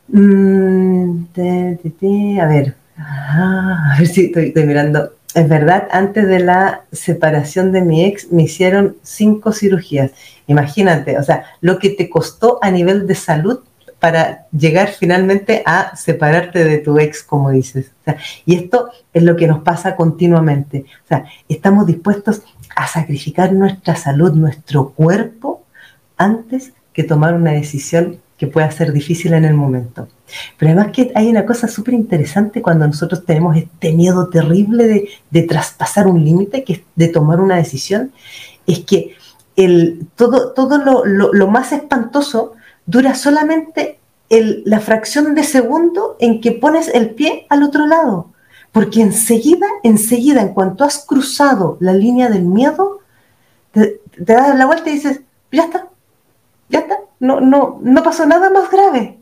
Mm, 0.10 1.26
a 2.40 2.46
ver, 2.48 2.76
ah, 2.98 3.94
a 3.94 4.00
ver 4.00 4.08
si 4.08 4.32
estoy 4.34 4.66
mirando 4.66 5.12
es 5.38 5.48
verdad, 5.48 5.88
antes 5.92 6.28
de 6.28 6.40
la 6.40 6.82
separación 6.92 7.72
de 7.72 7.82
mi 7.82 8.06
ex 8.06 8.32
me 8.32 8.44
hicieron 8.44 8.98
cinco 9.04 9.52
cirugías. 9.52 10.12
Imagínate, 10.48 11.20
o 11.20 11.24
sea, 11.24 11.44
lo 11.62 11.78
que 11.78 11.92
te 11.92 12.10
costó 12.10 12.58
a 12.64 12.72
nivel 12.72 13.06
de 13.06 13.14
salud 13.14 13.60
para 14.00 14.48
llegar 14.52 14.90
finalmente 14.90 15.62
a 15.66 15.96
separarte 15.96 16.64
de 16.64 16.80
tu 16.80 16.98
ex, 16.98 17.22
como 17.22 17.52
dices. 17.52 17.92
y 18.48 18.56
esto 18.56 18.90
es 19.14 19.22
lo 19.22 19.36
que 19.36 19.46
nos 19.46 19.60
pasa 19.62 19.96
continuamente. 19.96 20.86
O 21.06 21.08
sea, 21.08 21.26
estamos 21.48 21.86
dispuestos 21.86 22.42
a 22.76 22.88
sacrificar 22.88 23.54
nuestra 23.54 23.96
salud, 23.96 24.34
nuestro 24.34 24.90
cuerpo, 24.90 25.64
antes 26.18 26.74
que 26.94 27.04
tomar 27.04 27.36
una 27.36 27.52
decisión 27.52 28.18
que 28.38 28.48
pueda 28.48 28.70
ser 28.72 28.94
difícil 28.94 29.34
en 29.34 29.46
el 29.46 29.56
momento. 29.56 30.08
Pero 30.58 30.72
además 30.72 30.92
que 30.94 31.12
hay 31.16 31.28
una 31.28 31.46
cosa 31.46 31.68
súper 31.68 31.96
interesante 31.96 32.62
cuando 32.62 32.86
nosotros 32.86 33.26
tenemos 33.26 33.58
este 33.58 33.94
miedo 33.94 34.30
terrible 34.30 35.10
de, 35.32 35.42
traspasar 35.44 36.08
un 36.08 36.24
límite, 36.24 36.64
que 36.64 36.74
es 36.74 36.82
de 36.96 37.08
tomar 37.08 37.40
una 37.40 37.56
decisión, 37.56 38.12
es 38.68 38.80
que 38.80 39.16
el, 39.56 40.08
todo, 40.16 40.52
todo 40.52 40.78
lo, 40.78 41.48
más 41.48 41.72
espantoso 41.72 42.54
dura 42.86 43.16
solamente 43.16 44.00
la 44.30 44.82
fracción 44.82 45.34
de 45.34 45.44
segundo 45.44 46.16
en 46.20 46.42
que 46.42 46.52
pones 46.52 46.90
el 46.90 47.12
pie 47.12 47.48
al 47.50 47.64
otro 47.64 47.88
lado. 47.88 48.32
Porque 48.72 49.02
enseguida, 49.02 49.66
enseguida, 49.84 50.42
en 50.42 50.50
cuanto 50.50 50.84
has 50.84 51.04
cruzado 51.06 51.78
la 51.80 51.94
línea 51.94 52.30
del 52.30 52.44
miedo, 52.44 53.00
te 53.72 54.00
das 54.16 54.56
la 54.56 54.66
vuelta 54.66 54.90
y 54.90 54.94
dices, 54.94 55.22
ya 55.52 55.64
está, 55.64 55.88
ya 56.70 56.80
está, 56.80 56.98
no, 57.20 57.40
no, 57.40 57.80
no 57.82 58.04
pasó 58.04 58.26
nada 58.26 58.50
más 58.50 58.70
grave. 58.72 59.18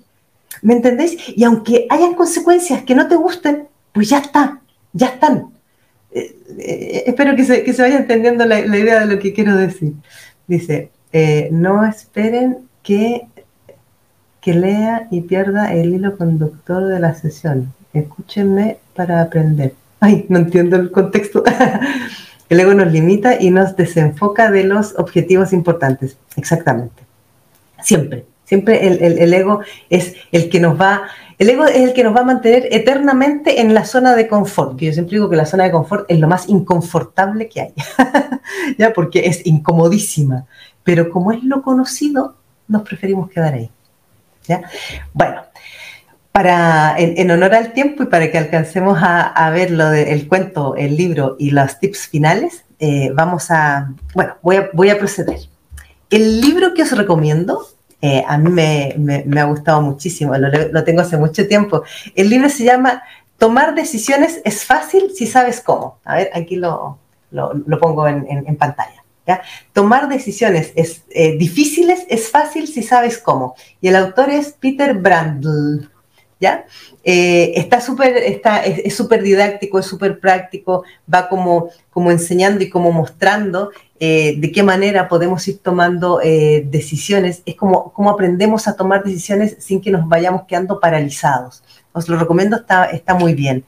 ¿Me 0.62 0.74
entendéis? 0.74 1.18
Y 1.36 1.44
aunque 1.44 1.86
hayan 1.90 2.14
consecuencias 2.16 2.84
que 2.84 2.96
no 2.96 3.08
te 3.08 3.16
gusten, 3.16 3.68
pues 3.92 4.10
ya 4.10 4.20
está, 4.20 4.62
ya 4.94 5.08
están. 5.08 5.50
Eh, 6.12 6.36
eh, 6.58 7.04
espero 7.08 7.36
que 7.36 7.44
se, 7.44 7.64
que 7.64 7.74
se, 7.74 7.82
vaya 7.82 7.98
entendiendo 7.98 8.46
la, 8.46 8.60
idea 8.60 9.02
de 9.02 9.14
lo 9.14 9.20
que 9.20 9.34
quiero 9.34 9.56
decir. 9.56 9.94
Dice, 10.48 10.92
eh, 11.12 11.50
no 11.52 11.86
esperen 11.86 12.60
que, 12.84 13.28
que 14.42 14.54
lea 14.54 15.08
y 15.12 15.22
pierda 15.22 15.74
el 15.74 15.94
hilo 15.94 16.18
conductor 16.18 16.86
de 16.86 17.00
la 17.00 17.14
sesión. 17.14 17.74
Escúchenme 17.94 18.78
para 18.96 19.22
aprender. 19.22 19.74
Ay, 20.00 20.26
no 20.30 20.40
entiendo 20.40 20.78
el 20.78 20.92
contexto. 20.92 21.44
el 22.50 22.60
ego 22.60 22.74
nos 22.74 22.92
limita 22.92 23.42
y 23.42 23.52
nos 23.52 23.76
desenfoca 23.76 24.52
de 24.52 24.64
los 24.64 24.98
objetivos 24.98 25.54
importantes. 25.54 26.18
Exactamente. 26.36 27.05
Siempre, 27.86 28.26
siempre 28.46 28.88
el, 28.88 29.32
ego 29.32 29.60
es 29.92 30.16
el 30.32 30.50
que 30.50 30.60
nos 30.60 30.82
va, 30.82 31.04
el 31.38 31.52
ego 31.52 31.68
es 31.68 31.76
el 31.76 31.94
que 31.94 32.04
nos 32.04 32.16
va 32.16 32.22
a 32.22 32.26
mantener 32.26 32.68
eternamente 32.72 33.62
en 33.62 33.76
la 33.76 33.86
zona 33.86 34.16
de 34.16 34.28
confort. 34.28 34.76
yo 34.80 34.92
siempre 34.92 35.18
digo 35.18 35.30
que 35.30 35.36
la 35.36 35.46
zona 35.46 35.66
de 35.66 35.72
confort 35.72 36.10
es 36.10 36.20
lo 36.20 36.28
más 36.28 36.50
inconfortable 36.50 37.48
que 37.48 37.62
hay, 37.62 37.74
ya 38.80 38.92
porque 38.92 39.28
es 39.28 39.46
incomodísima. 39.46 40.48
Pero 40.84 41.12
como 41.12 41.32
es 41.32 41.44
lo 41.44 41.62
conocido, 41.62 42.38
nos 42.68 42.82
preferimos 42.82 43.30
quedar 43.30 43.54
ahí. 43.54 43.70
¿ya? 44.48 44.64
Bueno, 45.14 45.44
para, 46.32 46.96
en, 46.98 47.30
honor 47.30 47.54
al 47.54 47.72
tiempo 47.74 48.02
y 48.02 48.08
para 48.08 48.32
que 48.32 48.40
alcancemos 48.40 48.98
a, 49.00 49.48
ver 49.52 49.70
lo 49.70 49.92
del 49.92 50.28
cuento, 50.28 50.76
el 50.76 50.98
libro 50.98 51.36
y 51.38 51.52
los 51.52 51.80
tips 51.80 52.08
finales, 52.08 52.66
eh, 52.80 53.12
vamos 53.14 53.52
a, 53.52 53.94
bueno, 54.16 54.38
voy 54.42 54.90
a 54.90 54.98
proceder. 54.98 55.38
El 56.10 56.42
libro 56.42 56.74
que 56.74 56.82
os 56.82 56.92
recomiendo 56.92 57.75
eh, 58.06 58.24
a 58.28 58.38
mí 58.38 58.52
me, 58.52 59.42
ha 59.42 59.46
gustado 59.46 59.82
muchísimo, 59.82 60.38
lo, 60.38 60.84
tengo 60.84 61.02
hace 61.02 61.18
mucho 61.18 61.48
tiempo. 61.48 61.84
El 62.14 62.30
libro 62.30 62.50
se 62.50 62.64
llama 62.64 63.02
Tomar 63.40 63.74
decisiones 63.74 64.42
es 64.46 64.64
fácil 64.64 65.12
si 65.16 65.26
sabes 65.26 65.60
cómo. 65.60 65.98
A 66.06 66.18
ver, 66.18 66.30
aquí 66.36 66.56
lo, 66.56 67.00
pongo 67.82 68.08
en, 68.08 68.56
pantalla. 68.58 69.02
Tomar 69.74 70.08
decisiones 70.08 70.72
es, 70.76 71.04
eh, 71.10 71.36
difíciles 71.36 72.06
es 72.10 72.30
fácil 72.30 72.68
si 72.68 72.84
sabes 72.84 73.18
cómo. 73.18 73.56
Y 73.82 73.88
el 73.88 73.96
autor 73.96 74.30
es 74.30 74.52
Peter 74.52 74.94
Brandl. 74.94 75.90
Eh, 77.04 77.54
está 77.56 77.82
súper 77.82 78.18
está, 78.18 78.66
es 78.66 78.96
súper 78.96 79.22
didáctico, 79.22 79.78
es 79.78 79.86
súper 79.86 80.20
práctico, 80.20 80.84
va 81.12 81.30
como, 81.30 81.70
como 81.92 82.10
enseñando 82.10 82.64
y 82.64 82.70
como 82.70 82.92
mostrando 82.92 83.70
eh, 84.00 84.36
de 84.40 84.52
qué 84.52 84.64
manera 84.64 85.08
podemos 85.08 85.48
ir 85.48 85.60
tomando 85.60 86.20
eh, 86.24 86.66
decisiones, 86.68 87.44
es 87.46 87.56
como, 87.56 87.94
como 87.94 88.10
aprendemos 88.10 88.68
a 88.68 88.76
tomar 88.76 89.04
decisiones 89.04 89.58
sin 89.60 89.82
que 89.82 89.92
nos 89.92 90.08
vayamos 90.10 90.44
quedando 90.48 90.80
paralizados. 90.80 91.64
Os 91.92 92.10
lo 92.10 92.18
recomiendo, 92.18 92.58
está, 92.58 92.86
está 92.86 93.14
muy 93.14 93.36
bien. 93.36 93.64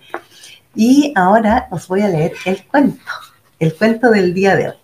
Y 0.75 1.13
ahora 1.15 1.67
os 1.71 1.87
voy 1.87 2.01
a 2.01 2.09
leer 2.09 2.33
el 2.45 2.65
cuento, 2.65 3.11
el 3.59 3.73
cuento 3.75 4.09
del 4.09 4.33
día 4.33 4.55
de 4.55 4.69
hoy. 4.69 4.75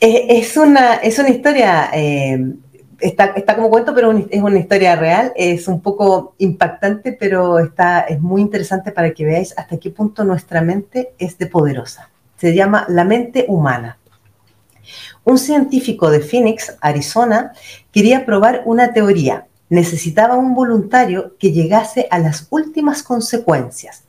Es, 0.00 0.56
una, 0.56 0.94
es 0.96 1.18
una 1.18 1.30
historia, 1.30 1.90
está, 3.00 3.26
está, 3.36 3.56
como 3.56 3.70
cuento, 3.70 3.94
pero 3.94 4.12
es 4.30 4.42
una 4.42 4.58
historia 4.58 4.96
real, 4.96 5.32
es 5.36 5.68
un 5.68 5.80
poco 5.80 6.34
impactante, 6.38 7.12
pero 7.12 7.58
está, 7.58 8.00
es 8.00 8.20
muy 8.20 8.40
interesante 8.40 8.92
para 8.92 9.12
que 9.12 9.24
veáis 9.24 9.54
hasta 9.56 9.78
qué 9.78 9.90
punto 9.90 10.24
nuestra 10.24 10.60
mente 10.60 11.12
es 11.18 11.38
de 11.38 11.46
poderosa 11.46 12.10
se 12.38 12.54
llama 12.54 12.86
La 12.88 13.04
mente 13.04 13.44
humana. 13.48 13.98
Un 15.24 15.38
científico 15.38 16.10
de 16.10 16.20
Phoenix, 16.20 16.76
Arizona, 16.80 17.52
quería 17.92 18.24
probar 18.24 18.62
una 18.64 18.92
teoría. 18.92 19.46
Necesitaba 19.68 20.36
un 20.36 20.54
voluntario 20.54 21.36
que 21.38 21.52
llegase 21.52 22.06
a 22.10 22.18
las 22.18 22.46
últimas 22.50 23.02
consecuencias. 23.02 24.04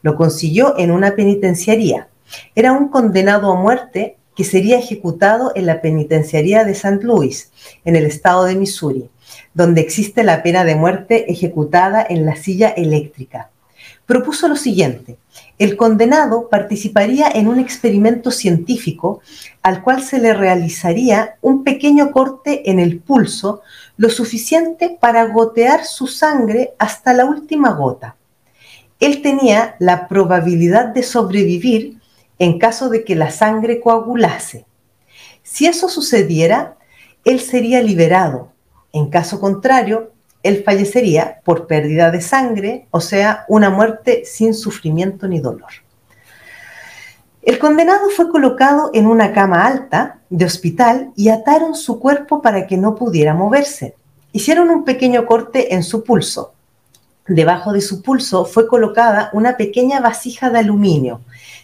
Lo 0.00 0.16
consiguió 0.16 0.78
en 0.78 0.90
una 0.90 1.14
penitenciaría. 1.14 2.08
Era 2.54 2.72
un 2.72 2.88
condenado 2.88 3.52
a 3.52 3.60
muerte 3.60 4.16
que 4.36 4.44
sería 4.44 4.78
ejecutado 4.78 5.52
en 5.54 5.66
la 5.66 5.80
penitenciaría 5.80 6.64
de 6.64 6.72
St. 6.72 7.00
Louis, 7.02 7.50
en 7.84 7.96
el 7.96 8.06
estado 8.06 8.44
de 8.44 8.56
Missouri, 8.56 9.10
donde 9.54 9.80
existe 9.80 10.24
la 10.24 10.42
pena 10.42 10.64
de 10.64 10.74
muerte 10.74 11.30
ejecutada 11.30 12.04
en 12.08 12.24
la 12.24 12.36
silla 12.36 12.68
eléctrica. 12.68 13.50
Propuso 14.06 14.48
lo 14.48 14.56
siguiente, 14.56 15.16
el 15.58 15.76
condenado 15.76 16.48
participaría 16.48 17.28
en 17.32 17.46
un 17.46 17.58
experimento 17.58 18.30
científico 18.30 19.20
al 19.62 19.82
cual 19.82 20.02
se 20.02 20.18
le 20.18 20.34
realizaría 20.34 21.36
un 21.40 21.62
pequeño 21.62 22.10
corte 22.10 22.70
en 22.70 22.80
el 22.80 22.98
pulso, 22.98 23.62
lo 23.96 24.10
suficiente 24.10 24.96
para 25.00 25.26
gotear 25.26 25.84
su 25.84 26.08
sangre 26.08 26.74
hasta 26.78 27.12
la 27.12 27.26
última 27.26 27.72
gota. 27.72 28.16
Él 28.98 29.22
tenía 29.22 29.76
la 29.78 30.08
probabilidad 30.08 30.86
de 30.86 31.02
sobrevivir 31.02 31.98
en 32.42 32.58
caso 32.58 32.88
de 32.88 33.04
que 33.04 33.14
la 33.14 33.30
sangre 33.30 33.80
coagulase. 33.80 34.66
Si 35.44 35.66
eso 35.66 35.88
sucediera, 35.88 36.74
él 37.24 37.38
sería 37.38 37.80
liberado. 37.80 38.50
En 38.92 39.10
caso 39.10 39.38
contrario, 39.38 40.10
él 40.42 40.64
fallecería 40.64 41.40
por 41.44 41.68
pérdida 41.68 42.10
de 42.10 42.20
sangre, 42.20 42.88
o 42.90 43.00
sea, 43.00 43.44
una 43.46 43.70
muerte 43.70 44.24
sin 44.24 44.54
sufrimiento 44.54 45.28
ni 45.28 45.38
dolor. 45.38 45.70
El 47.42 47.60
condenado 47.60 48.10
fue 48.10 48.28
colocado 48.28 48.90
en 48.92 49.06
una 49.06 49.32
cama 49.32 49.64
alta 49.64 50.18
de 50.28 50.44
hospital 50.44 51.12
y 51.14 51.28
ataron 51.28 51.76
su 51.76 52.00
cuerpo 52.00 52.42
para 52.42 52.66
que 52.66 52.76
no 52.76 52.96
pudiera 52.96 53.34
moverse. 53.34 53.94
Hicieron 54.32 54.68
un 54.68 54.82
pequeño 54.82 55.26
corte 55.26 55.76
en 55.76 55.84
su 55.84 56.02
pulso. 56.02 56.54
Debajo 57.28 57.72
de 57.72 57.80
su 57.80 58.02
pulso 58.02 58.46
fue 58.46 58.66
colocada 58.66 59.30
una 59.32 59.56
pequeña 59.56 60.00
vasija 60.00 60.50
de 60.50 60.58
aluminio. 60.58 61.20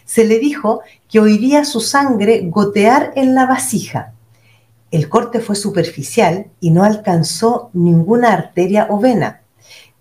Se 0.09 0.25
le 0.25 0.39
dijo 0.39 0.81
que 1.07 1.19
oiría 1.19 1.63
su 1.65 1.81
sangre 1.81 2.41
gotear 2.45 3.13
en 3.15 3.35
la 3.35 3.45
vasija. 3.45 4.13
El 4.89 5.07
corte 5.07 5.39
fue 5.39 5.55
superficial 5.55 6.47
y 6.59 6.71
no 6.71 6.83
alcanzó 6.83 7.69
ninguna 7.73 8.33
arteria 8.33 8.87
o 8.89 8.99
vena, 8.99 9.41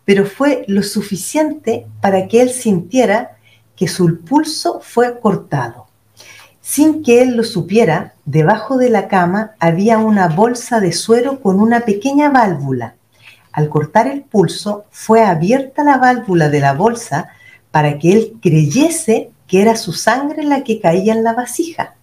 pero 0.07 0.25
fue 0.25 0.65
lo 0.67 0.83
suficiente 0.83 1.87
para 2.01 2.27
que 2.27 2.41
él 2.41 2.49
sintiera 2.49 3.37
que 3.77 3.87
su 3.87 4.21
pulso 4.21 4.81
fue 4.83 5.21
cortado. 5.21 5.89
Sin 6.63 7.03
que 7.03 7.21
él 7.21 7.37
lo 7.37 7.45
supiera, 7.45 8.15
debajo 8.25 8.79
de 8.79 8.89
la 8.89 9.09
cama 9.09 9.57
había 9.59 9.99
una 9.99 10.29
bolsa 10.29 10.81
de 10.81 10.93
suero 10.93 11.43
con 11.43 11.61
una 11.61 11.81
pequeña 11.81 12.31
válvula. 12.31 12.95
Al 13.53 13.69
cortar 13.69 14.07
el 14.07 14.23
pulso, 14.23 14.87
fue 14.91 15.23
abierta 15.23 15.85
la 15.85 15.99
válvula 15.99 16.49
de 16.49 16.61
la 16.61 16.73
bolsa 16.73 17.29
para 17.71 17.99
que 17.99 18.13
él 18.15 18.39
creyese 18.41 19.33
que 19.49 19.63
era 19.63 19.75
su 19.77 19.93
sangre 19.93 20.45
la 20.45 20.63
que 20.63 20.81
caía 20.81 21.13
en 21.13 21.25
la 21.25 21.33
vasija. 21.33 21.95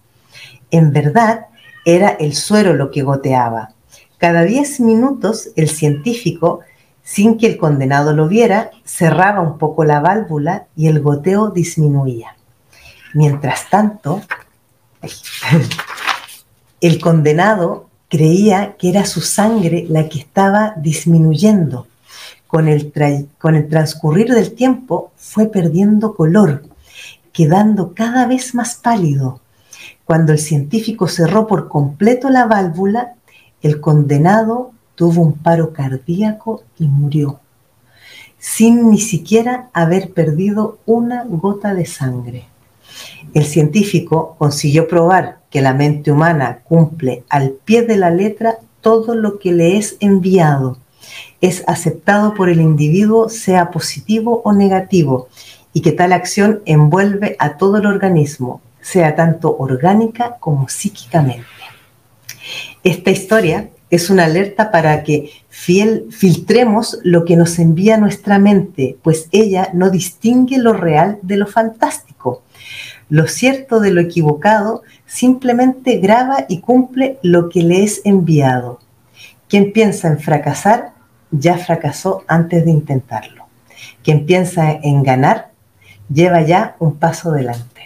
En 0.70 0.92
verdad, 0.92 1.46
era 1.84 2.10
el 2.10 2.34
suero 2.34 2.74
lo 2.74 2.90
que 2.90 3.02
goteaba. 3.02 3.70
Cada 4.18 4.42
diez 4.42 4.80
minutos, 4.80 5.50
el 5.56 5.68
científico 5.68 6.60
sin 7.06 7.38
que 7.38 7.46
el 7.46 7.56
condenado 7.56 8.12
lo 8.12 8.26
viera, 8.26 8.72
cerraba 8.84 9.40
un 9.40 9.58
poco 9.58 9.84
la 9.84 10.00
válvula 10.00 10.66
y 10.74 10.88
el 10.88 11.00
goteo 11.00 11.50
disminuía. 11.50 12.34
Mientras 13.14 13.70
tanto, 13.70 14.22
el 16.80 17.00
condenado 17.00 17.88
creía 18.08 18.74
que 18.76 18.88
era 18.88 19.04
su 19.04 19.20
sangre 19.20 19.86
la 19.88 20.08
que 20.08 20.18
estaba 20.18 20.74
disminuyendo. 20.76 21.86
Con 22.48 22.66
el, 22.66 22.92
con 23.38 23.54
el 23.54 23.68
transcurrir 23.68 24.32
del 24.32 24.52
tiempo 24.54 25.12
fue 25.16 25.46
perdiendo 25.46 26.16
color, 26.16 26.64
quedando 27.36 27.92
cada 27.92 28.26
vez 28.26 28.54
más 28.54 28.76
pálido. 28.76 29.40
Cuando 30.06 30.32
el 30.32 30.38
científico 30.38 31.06
cerró 31.06 31.46
por 31.46 31.68
completo 31.68 32.30
la 32.30 32.46
válvula, 32.46 33.16
el 33.60 33.78
condenado 33.78 34.70
tuvo 34.94 35.20
un 35.20 35.34
paro 35.34 35.74
cardíaco 35.74 36.62
y 36.78 36.86
murió, 36.86 37.40
sin 38.38 38.88
ni 38.88 38.98
siquiera 38.98 39.68
haber 39.74 40.14
perdido 40.14 40.78
una 40.86 41.24
gota 41.24 41.74
de 41.74 41.84
sangre. 41.84 42.46
El 43.34 43.44
científico 43.44 44.36
consiguió 44.38 44.88
probar 44.88 45.40
que 45.50 45.60
la 45.60 45.74
mente 45.74 46.10
humana 46.10 46.60
cumple 46.64 47.24
al 47.28 47.50
pie 47.50 47.82
de 47.82 47.98
la 47.98 48.10
letra 48.10 48.56
todo 48.80 49.14
lo 49.14 49.38
que 49.38 49.52
le 49.52 49.76
es 49.76 49.98
enviado. 50.00 50.78
Es 51.42 51.64
aceptado 51.66 52.32
por 52.32 52.48
el 52.48 52.62
individuo, 52.62 53.28
sea 53.28 53.70
positivo 53.70 54.40
o 54.42 54.54
negativo, 54.54 55.28
y 55.76 55.82
que 55.82 55.92
tal 55.92 56.14
acción 56.14 56.62
envuelve 56.64 57.36
a 57.38 57.58
todo 57.58 57.76
el 57.76 57.84
organismo, 57.84 58.62
sea 58.80 59.14
tanto 59.14 59.54
orgánica 59.58 60.38
como 60.40 60.70
psíquicamente. 60.70 61.44
Esta 62.82 63.10
historia 63.10 63.68
es 63.90 64.08
una 64.08 64.24
alerta 64.24 64.70
para 64.70 65.02
que 65.02 65.32
fiel, 65.50 66.06
filtremos 66.10 66.98
lo 67.02 67.26
que 67.26 67.36
nos 67.36 67.58
envía 67.58 67.98
nuestra 67.98 68.38
mente, 68.38 68.96
pues 69.02 69.28
ella 69.32 69.68
no 69.74 69.90
distingue 69.90 70.56
lo 70.56 70.72
real 70.72 71.18
de 71.20 71.36
lo 71.36 71.46
fantástico. 71.46 72.42
Lo 73.10 73.26
cierto 73.26 73.78
de 73.78 73.90
lo 73.90 74.00
equivocado 74.00 74.82
simplemente 75.04 75.98
graba 75.98 76.46
y 76.48 76.60
cumple 76.60 77.18
lo 77.22 77.50
que 77.50 77.62
le 77.62 77.84
es 77.84 78.00
enviado. 78.06 78.80
Quien 79.46 79.74
piensa 79.74 80.08
en 80.08 80.20
fracasar 80.20 80.94
ya 81.30 81.58
fracasó 81.58 82.24
antes 82.28 82.64
de 82.64 82.70
intentarlo. 82.70 83.44
Quien 84.02 84.24
piensa 84.24 84.70
en 84.70 85.02
ganar 85.02 85.54
lleva 86.08 86.42
ya 86.42 86.76
un 86.78 86.96
paso 86.96 87.30
adelante. 87.30 87.76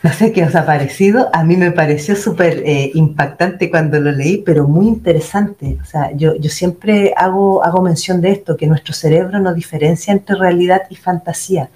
No 0.00 0.12
sé 0.12 0.32
qué 0.32 0.44
os 0.44 0.54
ha 0.54 0.64
parecido. 0.64 1.28
A 1.32 1.42
mí 1.42 1.56
me 1.56 1.72
pareció 1.72 2.14
súper 2.14 2.62
eh, 2.64 2.92
impactante 2.94 3.68
cuando 3.68 3.98
lo 3.98 4.12
leí, 4.12 4.38
pero 4.38 4.68
muy 4.68 4.86
interesante. 4.86 5.76
O 5.82 5.84
sea, 5.84 6.12
yo, 6.12 6.36
yo 6.36 6.50
siempre 6.50 7.12
hago, 7.16 7.64
hago 7.64 7.82
mención 7.82 8.20
de 8.20 8.30
esto, 8.30 8.56
que 8.56 8.68
nuestro 8.68 8.94
cerebro 8.94 9.40
no 9.40 9.52
diferencia 9.52 10.12
entre 10.12 10.36
realidad 10.36 10.82
y 10.88 10.94
fantasía. 10.94 11.70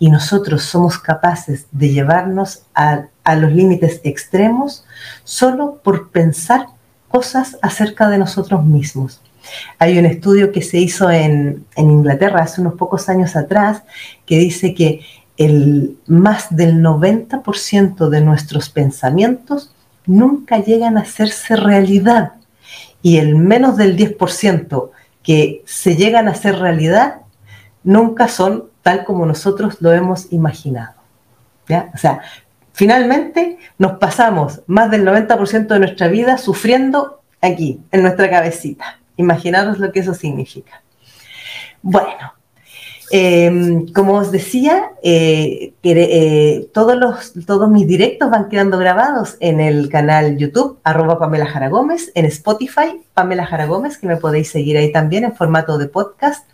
Y 0.00 0.10
nosotros 0.10 0.64
somos 0.64 0.98
capaces 0.98 1.66
de 1.70 1.90
llevarnos 1.90 2.62
a, 2.74 3.04
a 3.22 3.36
los 3.36 3.52
límites 3.52 4.00
extremos 4.02 4.84
solo 5.22 5.80
por 5.82 6.10
pensar 6.10 6.66
cosas 7.06 7.58
acerca 7.62 8.08
de 8.08 8.18
nosotros 8.18 8.64
mismos. 8.64 9.20
Hay 9.78 9.98
un 9.98 10.06
estudio 10.06 10.52
que 10.52 10.62
se 10.62 10.78
hizo 10.78 11.10
en, 11.10 11.66
Inglaterra 11.76 12.42
hace 12.42 12.60
unos 12.60 12.74
pocos 12.74 13.08
años 13.08 13.36
atrás 13.36 13.82
que 14.26 14.38
dice 14.38 14.74
que 14.74 15.00
el 15.36 15.96
más 16.06 16.54
del 16.54 16.82
90% 16.82 18.08
de 18.08 18.20
nuestros 18.20 18.70
pensamientos 18.70 19.72
nunca 20.06 20.58
llegan 20.58 20.98
a 20.98 21.02
hacerse 21.02 21.54
realidad 21.54 22.32
y 23.02 23.18
el 23.18 23.36
menos 23.36 23.76
del 23.76 23.96
10% 23.96 24.90
que 25.22 25.62
se 25.66 25.96
llegan 25.96 26.28
a 26.28 26.34
ser 26.34 26.58
realidad 26.58 27.20
nunca 27.84 28.28
son 28.28 28.64
tal 28.82 29.04
como 29.04 29.26
nosotros 29.26 29.76
lo 29.80 29.92
hemos 29.92 30.32
imaginado. 30.32 30.94
¿ya? 31.68 31.90
O 31.94 31.98
sea, 31.98 32.22
finalmente 32.72 33.58
nos 33.78 33.98
pasamos 33.98 34.62
más 34.66 34.90
del 34.90 35.04
90% 35.04 35.66
de 35.66 35.78
nuestra 35.78 36.08
vida 36.08 36.38
sufriendo 36.38 37.20
aquí, 37.40 37.80
en 37.92 38.02
nuestra 38.02 38.28
cabecita. 38.30 38.97
Imaginaros 39.18 39.78
lo 39.78 39.92
que 39.92 40.00
eso 40.00 40.14
significa. 40.14 40.82
Bueno, 41.82 42.32
Em, 43.10 43.86
como 43.92 44.14
os 44.14 44.30
decía, 44.30 44.90
eh, 45.02 45.72
eh, 45.82 46.68
todos, 46.74 46.96
los, 46.96 47.32
todos 47.46 47.70
mis 47.70 47.86
directos 47.86 48.30
van 48.30 48.50
quedando 48.50 48.76
grabados 48.76 49.36
en 49.40 49.60
el 49.60 49.88
canal 49.88 50.36
YouTube, 50.36 50.78
arroba 50.84 51.18
Pamela 51.18 51.46
Jara 51.46 51.68
Gómez, 51.68 52.12
en 52.14 52.26
Spotify, 52.26 53.00
Pamela 53.14 53.46
Jara 53.46 53.66
Gómez, 53.66 53.96
que 53.96 54.06
me 54.06 54.18
podéis 54.18 54.50
seguir 54.50 54.76
ahí 54.76 54.92
también 54.92 55.24
en 55.24 55.34
formato 55.34 55.78
de 55.78 55.88
podcast. 55.88 56.46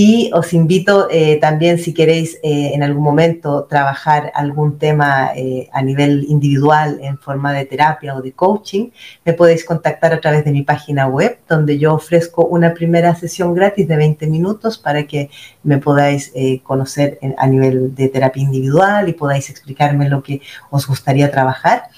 Y 0.00 0.30
os 0.32 0.52
invito 0.52 1.08
eh, 1.10 1.38
también, 1.40 1.76
si 1.80 1.92
queréis 1.92 2.36
eh, 2.44 2.70
en 2.72 2.84
algún 2.84 3.02
momento 3.02 3.64
trabajar 3.64 4.30
algún 4.32 4.78
tema 4.78 5.32
eh, 5.34 5.68
a 5.72 5.82
nivel 5.82 6.24
individual 6.28 7.00
en 7.02 7.18
forma 7.18 7.52
de 7.52 7.64
terapia 7.64 8.14
o 8.14 8.22
de 8.22 8.30
coaching, 8.30 8.90
me 9.24 9.32
podéis 9.32 9.64
contactar 9.64 10.12
a 10.12 10.20
través 10.20 10.44
de 10.44 10.52
mi 10.52 10.62
página 10.62 11.08
web, 11.08 11.40
donde 11.48 11.80
yo 11.80 11.94
ofrezco 11.94 12.46
una 12.46 12.74
primera 12.74 13.12
sesión 13.16 13.54
gratis 13.54 13.88
de 13.88 13.96
20 13.96 14.28
minutos 14.28 14.78
para 14.78 15.02
que 15.02 15.30
me 15.64 15.78
podáis 15.78 16.32
conocer 16.62 17.18
a 17.36 17.48
nivel 17.48 17.92
de 17.96 18.08
terapia 18.08 18.44
individual 18.44 19.08
y 19.08 19.14
podáis 19.14 19.50
explicarme 19.50 20.08
lo 20.08 20.22
que 20.22 20.42
os 20.70 20.86
gustaría 20.86 21.28
trabajar. 21.32 21.88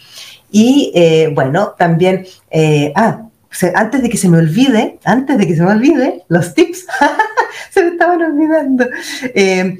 Y 0.50 0.94
bueno, 1.34 1.74
también, 1.76 2.24
ah, 2.94 3.29
antes 3.74 4.02
de 4.02 4.08
que 4.08 4.16
se 4.16 4.28
me 4.28 4.38
olvide, 4.38 4.98
antes 5.04 5.36
de 5.38 5.46
que 5.46 5.56
se 5.56 5.62
me 5.62 5.72
olvide, 5.72 6.24
los 6.28 6.54
tips, 6.54 6.86
se 7.70 7.82
me 7.82 7.90
estaban 7.90 8.22
olvidando. 8.22 8.86
Eh, 9.34 9.78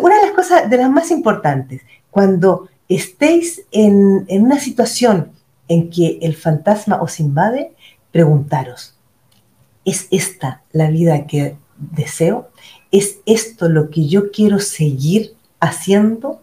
una 0.00 0.16
de 0.16 0.22
las 0.26 0.32
cosas, 0.34 0.68
de 0.68 0.76
las 0.76 0.90
más 0.90 1.10
importantes, 1.10 1.82
cuando 2.10 2.68
estéis 2.88 3.62
en, 3.72 4.24
en 4.28 4.42
una 4.42 4.58
situación 4.58 5.32
en 5.68 5.90
que 5.90 6.18
el 6.22 6.36
fantasma 6.36 7.00
os 7.00 7.20
invade, 7.20 7.72
preguntaros, 8.12 8.94
¿es 9.84 10.08
esta 10.10 10.62
la 10.72 10.90
vida 10.90 11.26
que 11.26 11.56
deseo? 11.76 12.50
¿Es 12.90 13.18
esto 13.26 13.68
lo 13.68 13.90
que 13.90 14.06
yo 14.08 14.30
quiero 14.30 14.58
seguir 14.58 15.34
haciendo? 15.60 16.40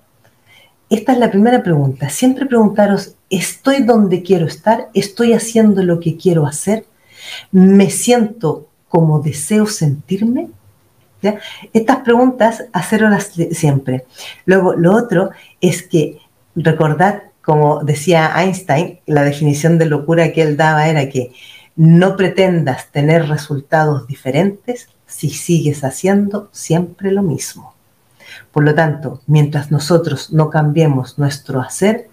Esta 0.93 1.13
es 1.13 1.17
la 1.17 1.31
primera 1.31 1.63
pregunta. 1.63 2.07
Siempre 2.09 2.45
preguntaros, 2.45 3.15
¿estoy 3.31 3.81
donde 3.81 4.21
quiero 4.21 4.45
estar? 4.45 4.89
¿Estoy 4.93 5.33
haciendo 5.33 5.81
lo 5.81 5.99
que 5.99 6.17
quiero 6.17 6.45
hacer? 6.45 6.85
¿Me 7.49 7.89
siento 7.89 8.67
como 8.89 9.19
deseo 9.19 9.65
sentirme? 9.65 10.49
Estas 11.73 11.97
preguntas, 12.01 12.65
hacerlas 12.73 13.31
siempre. 13.53 14.05
Luego, 14.45 14.75
lo 14.75 14.95
otro 14.95 15.31
es 15.61 15.81
que 15.81 16.19
recordad, 16.55 17.23
como 17.41 17.83
decía 17.83 18.31
Einstein, 18.35 18.99
la 19.07 19.23
definición 19.23 19.79
de 19.79 19.87
locura 19.87 20.31
que 20.31 20.43
él 20.43 20.57
daba 20.57 20.87
era 20.87 21.09
que 21.09 21.31
no 21.75 22.15
pretendas 22.15 22.91
tener 22.91 23.27
resultados 23.27 24.05
diferentes 24.05 24.89
si 25.07 25.31
sigues 25.31 25.83
haciendo 25.83 26.49
siempre 26.51 27.11
lo 27.11 27.23
mismo. 27.23 27.72
Por 28.53 28.63
lo 28.63 28.75
tanto, 28.75 29.19
mientras 29.25 29.71
nosotros 29.71 30.31
no 30.31 30.51
cambiemos 30.51 31.17
nuestro 31.17 31.59
hacer, 31.59 32.09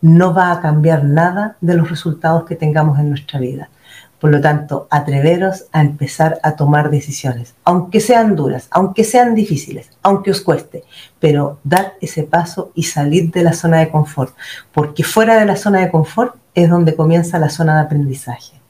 no 0.00 0.34
va 0.34 0.50
a 0.50 0.60
cambiar 0.60 1.04
nada 1.04 1.56
de 1.60 1.74
los 1.74 1.88
resultados 1.88 2.44
que 2.44 2.56
tengamos 2.56 2.98
en 2.98 3.10
nuestra 3.10 3.38
vida. 3.38 3.70
Por 4.18 4.32
lo 4.32 4.40
tanto, 4.40 4.88
atreveros 4.90 5.66
a 5.70 5.82
empezar 5.82 6.40
a 6.42 6.56
tomar 6.56 6.90
decisiones, 6.90 7.54
aunque 7.62 8.00
sean 8.00 8.34
duras, 8.34 8.66
aunque 8.72 9.04
sean 9.04 9.36
difíciles, 9.36 9.88
aunque 10.02 10.32
os 10.32 10.40
cueste, 10.40 10.82
pero 11.20 11.60
dar 11.62 11.94
ese 12.00 12.24
paso 12.24 12.72
y 12.74 12.82
salir 12.82 13.30
de 13.30 13.44
la 13.44 13.52
zona 13.52 13.78
de 13.78 13.90
confort, 13.90 14.34
porque 14.72 15.04
fuera 15.04 15.38
de 15.38 15.46
la 15.46 15.56
zona 15.56 15.80
de 15.80 15.92
confort 15.92 16.34
es 16.56 16.68
donde 16.68 16.96
comienza 16.96 17.38
la 17.38 17.50
zona 17.50 17.76
de 17.76 17.82
aprendizaje. 17.82 18.63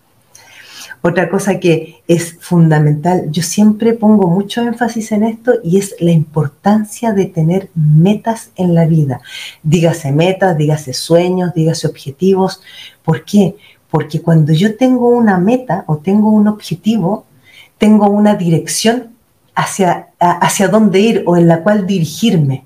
Otra 1.07 1.29
cosa 1.29 1.61
que 1.61 2.03
es 2.09 2.39
fundamental, 2.41 3.31
yo 3.31 3.43
siempre 3.43 3.93
pongo 3.93 4.27
mucho 4.27 4.63
énfasis 4.63 5.13
en 5.13 5.25
esto 5.25 5.53
y 5.63 5.77
es 5.77 5.95
la 6.01 6.13
importancia 6.13 7.13
de 7.13 7.27
tener 7.27 7.69
metas 7.75 8.53
en 8.57 8.75
la 8.75 8.87
vida. 8.87 9.21
Dígase 9.63 10.13
metas, 10.13 10.57
dígase 10.57 10.95
sueños, 10.95 11.53
dígase 11.53 11.87
objetivos. 11.89 12.63
¿Por 13.03 13.23
qué? 13.27 13.55
Porque 13.91 14.23
cuando 14.23 14.55
yo 14.55 14.79
tengo 14.79 15.11
una 15.11 15.37
meta 15.37 15.85
o 15.89 15.99
tengo 15.99 16.31
un 16.31 16.49
objetivo, 16.49 17.27
tengo 17.77 18.09
una 18.09 18.35
dirección 18.37 19.11
hacia, 19.55 20.09
hacia 20.19 20.69
dónde 20.69 21.01
ir 21.01 21.23
o 21.27 21.37
en 21.37 21.49
la 21.49 21.63
cual 21.63 21.87
dirigirme. 21.87 22.65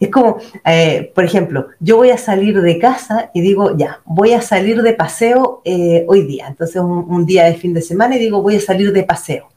Es 0.00 0.10
como, 0.10 0.38
eh, 0.64 1.12
por 1.14 1.24
ejemplo, 1.24 1.68
yo 1.80 1.96
voy 1.96 2.10
a 2.10 2.18
salir 2.18 2.60
de 2.60 2.78
casa 2.78 3.30
y 3.32 3.40
digo, 3.40 3.76
ya, 3.76 4.00
voy 4.04 4.32
a 4.32 4.42
salir 4.42 4.82
de 4.82 4.92
paseo 4.92 5.62
eh, 5.64 6.04
hoy 6.08 6.22
día. 6.22 6.46
Entonces, 6.48 6.76
un, 6.76 7.26
día 7.26 7.44
de 7.44 7.54
fin 7.54 7.74
de 7.74 7.82
semana 7.82 8.16
y 8.16 8.18
digo, 8.18 8.42
voy 8.42 8.56
a 8.56 8.60
salir 8.60 8.92
de 8.92 9.04
paseo. 9.04 9.48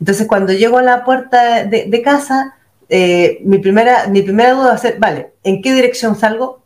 Entonces, 0.00 0.26
cuando 0.26 0.52
llego 0.52 0.78
a 0.78 0.82
la 0.82 1.04
puerta 1.04 1.64
de, 1.64 2.02
casa, 2.02 2.56
eh, 2.88 3.38
mi, 3.44 3.58
primera, 3.58 4.08
mi 4.08 4.22
primera 4.22 4.52
duda 4.52 4.68
va 4.68 4.74
a 4.74 4.78
ser, 4.78 4.98
vale, 4.98 5.32
¿en 5.42 5.62
qué 5.62 5.72
dirección 5.72 6.16
salgo? 6.16 6.62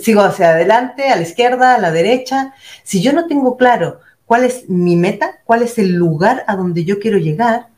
¿Sigo 0.00 0.22
hacia 0.22 0.50
adelante, 0.50 1.08
a 1.08 1.16
la 1.16 1.22
izquierda, 1.22 1.76
a 1.76 1.78
la 1.78 1.92
derecha? 1.92 2.54
Si 2.82 3.00
yo 3.00 3.12
no 3.12 3.28
tengo 3.28 3.56
claro 3.56 4.00
cuál 4.26 4.44
es 4.44 4.68
mi 4.68 4.96
meta, 4.96 5.40
cuál 5.44 5.62
es 5.62 5.78
el 5.78 5.92
lugar 5.92 6.44
a 6.48 6.56
donde 6.56 6.84
yo 6.84 6.98
quiero 6.98 7.18
llegar, 7.18 7.68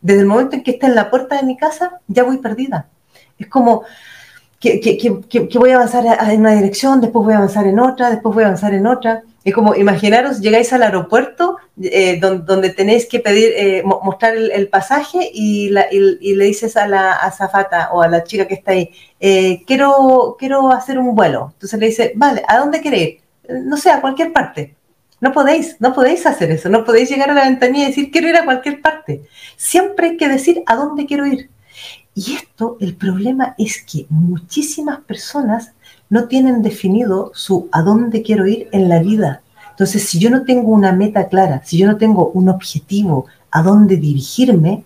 desde 0.00 0.20
el 0.20 0.26
momento 0.26 0.56
en 0.56 0.64
que 0.64 0.72
esté 0.72 0.86
en 0.86 0.96
la 0.96 1.10
puerta 1.10 1.36
de 1.36 1.44
mi 1.44 1.56
casa, 1.56 2.00
ya 2.08 2.24
voy 2.24 2.38
perdida 2.38 2.88
es 3.38 3.46
como 3.48 3.84
que, 4.60 5.48
voy 5.54 5.70
a 5.70 5.76
avanzar 5.76 6.04
en 6.30 6.40
una 6.40 6.54
dirección, 6.54 7.00
después 7.00 7.24
voy 7.24 7.34
a 7.34 7.36
avanzar 7.36 7.66
en 7.66 7.78
otra, 7.78 8.10
después 8.10 8.34
voy 8.34 8.44
a 8.44 8.48
avanzar 8.48 8.74
en 8.74 8.86
otra. 8.86 9.22
Es 9.44 9.54
como, 9.54 9.74
imaginaros, 9.74 10.40
llegáis 10.40 10.72
al 10.72 10.82
aeropuerto 10.82 11.56
eh, 11.80 12.18
donde, 12.20 12.70
tenéis 12.70 13.06
que 13.06 13.20
pedir, 13.20 13.52
eh, 13.56 13.82
mostrar 13.84 14.36
el, 14.36 14.68
pasaje 14.68 15.30
y, 15.32 15.70
le 15.70 16.44
dices 16.44 16.76
a 16.76 16.88
la 16.88 17.12
azafata 17.12 17.90
o 17.92 18.02
a 18.02 18.08
la 18.08 18.24
chica 18.24 18.46
que 18.46 18.54
está 18.54 18.72
ahí, 18.72 18.90
eh, 19.20 19.62
quiero, 19.64 20.36
quiero 20.38 20.70
hacer 20.72 20.98
un 20.98 21.14
vuelo. 21.14 21.50
Entonces 21.54 21.78
le 21.78 21.86
dice, 21.86 22.12
vale, 22.16 22.42
¿a 22.46 22.58
dónde 22.58 22.80
queréis? 22.80 23.22
No 23.48 23.76
sé, 23.76 23.90
a 23.90 24.00
cualquier 24.00 24.32
parte. 24.32 24.74
No 25.20 25.32
podéis, 25.32 25.76
no 25.80 25.94
podéis 25.94 26.26
hacer 26.26 26.50
eso, 26.50 26.68
no 26.68 26.84
podéis 26.84 27.10
llegar 27.10 27.30
a 27.30 27.34
la 27.34 27.44
ventanilla 27.44 27.84
y 27.84 27.88
decir 27.88 28.10
quiero 28.12 28.28
ir 28.28 28.36
a 28.36 28.44
cualquier 28.44 28.80
parte. 28.80 29.22
Siempre 29.56 30.10
hay 30.10 30.16
que 30.16 30.28
decir 30.28 30.62
a 30.66 30.76
dónde 30.76 31.06
quiero 31.06 31.26
ir. 31.26 31.48
Y 32.18 32.34
esto, 32.34 32.76
el 32.80 32.96
problema 32.96 33.54
es 33.58 33.80
que 33.80 34.06
muchísimas 34.08 34.98
personas 35.02 35.74
no 36.10 36.26
tienen 36.26 36.62
definido 36.62 37.30
su 37.32 37.68
a 37.70 37.82
dónde 37.82 38.22
quiero 38.22 38.48
ir 38.48 38.68
en 38.72 38.88
la 38.88 38.98
vida. 38.98 39.42
Entonces, 39.70 40.02
si 40.08 40.18
yo 40.18 40.28
no 40.28 40.42
tengo 40.42 40.72
una 40.72 40.90
meta 40.90 41.28
clara, 41.28 41.62
si 41.64 41.78
yo 41.78 41.86
no 41.86 41.96
tengo 41.96 42.30
un 42.30 42.48
objetivo 42.48 43.26
a 43.52 43.62
dónde 43.62 43.98
dirigirme, 43.98 44.82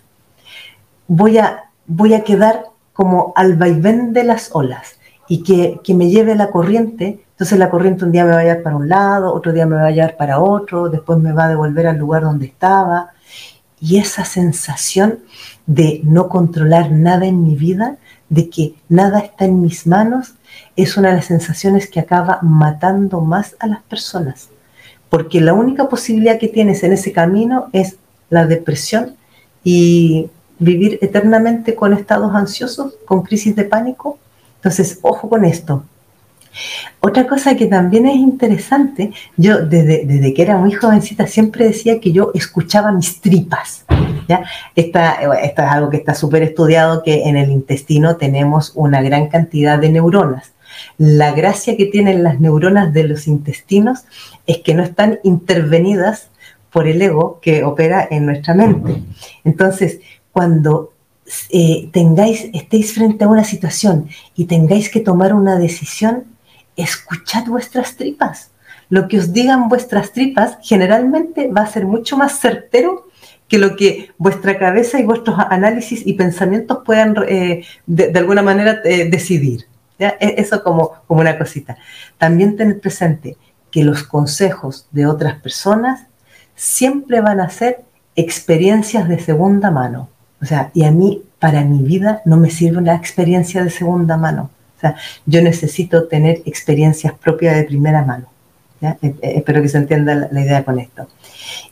voy 1.09 1.39
a, 1.39 1.71
voy 1.87 2.13
a 2.13 2.23
quedar 2.23 2.67
como 2.93 3.33
al 3.35 3.57
vaivén 3.57 4.13
de 4.13 4.25
las 4.25 4.51
olas 4.53 4.99
y 5.27 5.43
que, 5.43 5.81
que, 5.83 5.95
me 5.95 6.11
lleve 6.11 6.35
la 6.35 6.51
corriente. 6.51 7.25
Entonces 7.31 7.59
la 7.59 7.71
corriente 7.71 8.05
un 8.05 8.13
día 8.13 8.27
me 8.27 8.33
va 8.33 8.41
a 8.41 8.43
llevar 8.43 8.63
para 8.63 8.77
un 8.77 8.91
lado, 8.91 9.33
otro 9.33 9.55
día 9.55 9.65
me 9.65 9.77
va 9.77 9.87
a 9.87 9.91
llevar 9.91 10.19
para 10.19 10.39
otro, 10.39 10.91
después 10.91 11.19
me 11.19 11.33
va 11.33 11.45
a 11.47 11.49
devolver 11.49 11.87
al 11.87 11.97
lugar 11.97 12.25
donde 12.25 12.45
estaba. 12.45 13.13
Y 13.85 13.99
esa 13.99 14.25
sensación 14.25 15.19
de 15.67 16.01
no 16.05 16.29
controlar 16.29 16.93
nada 16.93 17.27
en 17.27 17.43
mi 17.43 17.57
vida, 17.57 17.97
de 18.29 18.49
que 18.49 18.75
nada 18.89 19.19
está 19.19 19.45
en 19.45 19.61
mis 19.61 19.89
manos, 19.89 20.35
es 20.77 20.97
una 20.97 21.09
de 21.09 21.17
las 21.17 21.25
sensaciones 21.25 21.91
que 21.91 21.99
acaba 21.99 22.39
matando 22.43 23.21
más 23.21 23.57
a 23.59 23.67
las 23.67 23.83
personas. 23.83 24.51
Porque 25.11 25.41
la 25.41 25.53
única 25.53 25.89
posibilidad 25.89 26.39
que 26.39 26.47
tienes 26.47 26.85
en 26.85 26.93
ese 26.93 27.11
camino 27.11 27.71
es 27.73 27.97
la 28.31 28.47
depresión 28.47 29.17
y 29.65 30.31
vivir 30.61 31.01
eternamente 31.03 31.75
con 31.75 31.93
estados 31.93 32.33
ansiosos, 32.37 32.95
con 33.05 33.23
crisis 33.23 33.57
de 33.57 33.65
pánico. 33.65 34.17
Entonces, 34.59 35.01
ojo 35.03 35.29
con 35.29 35.45
esto. 35.45 35.85
Otra 37.01 37.27
cosa 37.27 37.57
que 37.57 37.67
también 37.67 38.07
es 38.07 38.17
interesante, 38.17 39.13
yo 39.37 39.65
desde, 39.65 40.05
desde, 40.05 40.35
que 40.35 40.43
era 40.43 40.57
muy 40.57 40.73
jovencita 40.73 41.27
siempre 41.27 41.67
decía 41.67 42.01
que 42.01 42.13
yo 42.13 42.31
escuchaba 42.35 42.93
mis 42.93 43.21
tripas. 43.21 43.85
¿ya? 44.29 44.45
Esta, 44.77 45.13
esto 45.43 45.63
es 45.63 45.69
algo 45.69 45.91
que 45.91 45.97
está 45.97 46.15
súper 46.15 46.43
estudiado, 46.43 47.03
que 47.03 47.25
en 47.25 47.37
el 47.37 47.51
intestino 47.51 48.17
tenemos 48.17 48.73
una 48.75 49.03
gran 49.03 49.29
cantidad 49.29 49.79
de 49.79 49.91
neuronas. 49.91 50.53
La 50.99 51.33
gracia 51.33 51.77
que 51.77 51.87
tienen 51.87 52.23
las 52.23 52.41
neuronas 52.41 52.93
de 52.93 53.05
los 53.05 53.27
intestinos 53.27 54.05
es 54.47 54.59
que 54.59 54.75
no 54.75 54.83
están 54.83 55.19
intervenidas 55.23 56.29
por 56.71 56.89
el 56.89 57.03
ego 57.03 57.39
que 57.41 57.65
opera 57.65 58.07
en 58.11 58.27
nuestra 58.27 58.55
mente. 58.55 59.03
Entonces, 59.45 60.01
cuando 60.33 60.93
eh, 61.51 61.89
tengáis, 61.93 62.49
estéis 62.53 62.95
frente 62.95 63.25
a 63.25 63.29
una 63.29 63.45
situación 63.45 64.09
y 64.35 64.47
tengáis 64.47 64.89
que 64.91 65.01
tomar 65.01 65.35
una 65.35 65.59
decisión, 65.59 66.25
escuchad 66.77 67.47
vuestras 67.47 67.97
tripas. 67.97 68.51
Lo 68.89 69.09
que 69.09 69.19
os 69.19 69.33
digan 69.33 69.69
vuestras 69.69 70.13
tripas 70.13 70.59
generalmente 70.63 71.49
va 71.49 71.63
a 71.63 71.67
ser 71.67 71.87
mucho 71.87 72.17
más 72.17 72.39
certero 72.39 73.09
que 73.49 73.59
lo 73.59 73.77
que 73.77 74.11
vuestra 74.19 74.59
cabeza 74.59 74.99
y 74.99 75.05
vuestros 75.05 75.39
análisis 75.39 76.07
y 76.07 76.15
pensamientos 76.15 76.79
puedan 76.85 77.15
eh, 77.29 77.65
de, 77.87 78.19
alguna 78.19 78.43
manera 78.43 78.81
eh, 78.85 79.09
decidir. 79.11 79.67
¿ya? 79.99 80.17
E, 80.21 80.35
eso 80.39 80.63
como, 80.63 80.93
como 81.07 81.21
una 81.21 81.39
cosita. 81.39 81.77
También 82.19 82.57
tener 82.57 82.81
presente 82.81 83.37
que 83.71 83.85
los 83.85 84.05
consejos 84.05 84.87
de 84.91 85.07
otras 85.07 85.41
personas 85.41 86.07
siempre 86.55 87.21
van 87.21 87.41
a 87.41 87.51
ser 87.51 87.85
experiencias 88.17 89.09
de 89.09 89.19
segunda 89.19 89.71
mano. 89.71 90.09
O 90.41 90.45
sea, 90.45 90.71
y 90.75 90.85
a 90.85 90.91
mí, 90.91 91.23
para 91.39 91.63
mi 91.63 91.83
vida, 91.83 92.21
no 92.25 92.37
me 92.37 92.51
sirve 92.51 92.79
una 92.79 92.95
experiencia 92.95 93.63
de 93.65 93.71
segunda 93.71 94.17
mano 94.17 94.51
yo 95.27 95.43
necesito 95.43 96.09
tener 96.09 96.43
experiencias 96.45 97.13
propias 97.15 97.57
de 97.57 97.65
primera 97.65 98.05
mano. 98.05 98.27
E, 98.81 99.15
e, 99.23 99.39
espero 99.39 99.63
que 99.63 99.69
se 99.69 99.79
entienda 99.79 100.29
la, 100.31 100.41
idea 100.41 100.65
con 100.65 100.79
esto. 100.79 101.09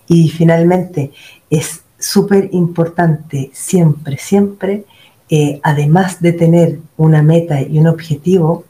Y 0.06 0.28
finalmente, 0.28 1.10
es 1.48 1.82
súper 1.98 2.48
importante 2.52 3.50
siempre, 3.52 4.16
siempre, 4.18 4.84
eh, 5.28 5.60
además 5.62 6.20
de 6.20 6.32
tener 6.32 6.78
una 6.96 7.22
meta 7.22 7.60
y 7.60 7.78
un 7.78 7.86
objetivo, 7.86 8.64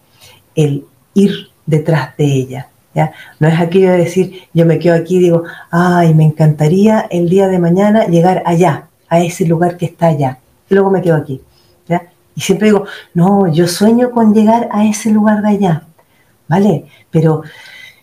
el 0.55 0.85
ir 1.15 1.49
detrás 1.67 2.17
de 2.17 2.25
ella. 2.25 2.71
No 3.39 3.49
es 3.49 3.59
aquello 3.59 3.93
de 3.93 3.99
decir, 3.99 4.43
yo 4.53 4.67
me 4.67 4.79
quedo 4.79 4.95
aquí 4.95 5.17
y 5.17 5.21
digo, 5.21 5.45
ay, 5.71 6.13
me 6.15 6.25
encantaría 6.25 7.07
el 7.11 7.29
día 7.29 7.49
de 7.49 7.59
mañana 7.59 8.07
llegar 8.07 8.43
allá, 8.47 8.89
a 9.09 9.21
ese 9.21 9.47
lugar 9.47 9.77
que 9.77 9.87
está 9.87 10.09
allá. 10.09 10.39
Y 10.69 10.75
luego 10.75 10.91
me 10.91 11.03
quedo 11.03 11.17
aquí. 11.17 11.41
Y 12.41 12.43
siempre 12.43 12.69
digo, 12.69 12.87
no, 13.13 13.53
yo 13.53 13.69
sueño 13.69 14.13
con 14.13 14.33
llegar 14.33 14.71
a 14.73 14.87
ese 14.87 15.11
lugar 15.11 15.43
de 15.43 15.49
allá, 15.51 15.83
¿vale? 16.49 16.87
Pero, 17.11 17.43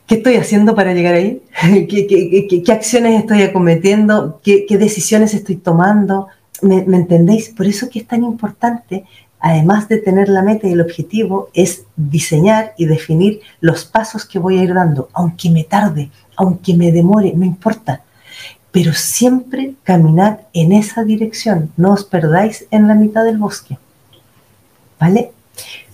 ¿qué 0.06 0.14
estoy 0.14 0.36
haciendo 0.36 0.76
para 0.76 0.94
llegar 0.94 1.16
ahí? 1.16 1.42
¿Qué, 1.90 2.64
acciones 2.72 3.20
estoy 3.20 3.42
acometiendo? 3.42 4.40
¿Qué, 4.44 4.68
decisiones 4.78 5.34
estoy 5.34 5.56
tomando? 5.56 6.28
¿Me, 6.62 6.82
entendéis? 6.82 7.50
Por 7.50 7.66
eso 7.66 7.90
que 7.90 7.98
es 7.98 8.08
tan 8.08 8.24
importante, 8.24 9.06
además 9.40 9.90
de 9.90 9.98
tener 9.98 10.30
la 10.30 10.44
meta 10.44 10.68
y 10.68 10.74
el 10.74 10.82
objetivo, 10.82 11.50
es 11.56 11.86
diseñar 11.96 12.76
y 12.78 12.86
definir 12.86 13.42
los 13.60 13.86
pasos 13.86 14.24
que 14.24 14.38
voy 14.38 14.60
a 14.60 14.64
ir 14.64 14.76
dando, 14.76 15.10
aunque 15.14 15.50
me 15.50 15.64
tarde, 15.64 16.12
aunque 16.36 16.76
me 16.76 16.92
demore, 16.92 17.34
no 17.36 17.44
importa 17.44 18.04
pero 18.70 18.94
siempre 18.94 19.74
caminar 19.84 20.48
en 20.54 20.72
esa 20.72 21.04
dirección, 21.04 21.72
no 21.78 21.94
os 21.94 22.04
perdáis 22.04 22.68
en 22.70 22.88
la 22.88 22.94
mitad 22.94 23.24
del 23.24 23.40
bosque. 23.40 23.80
¿Vale? 25.00 25.32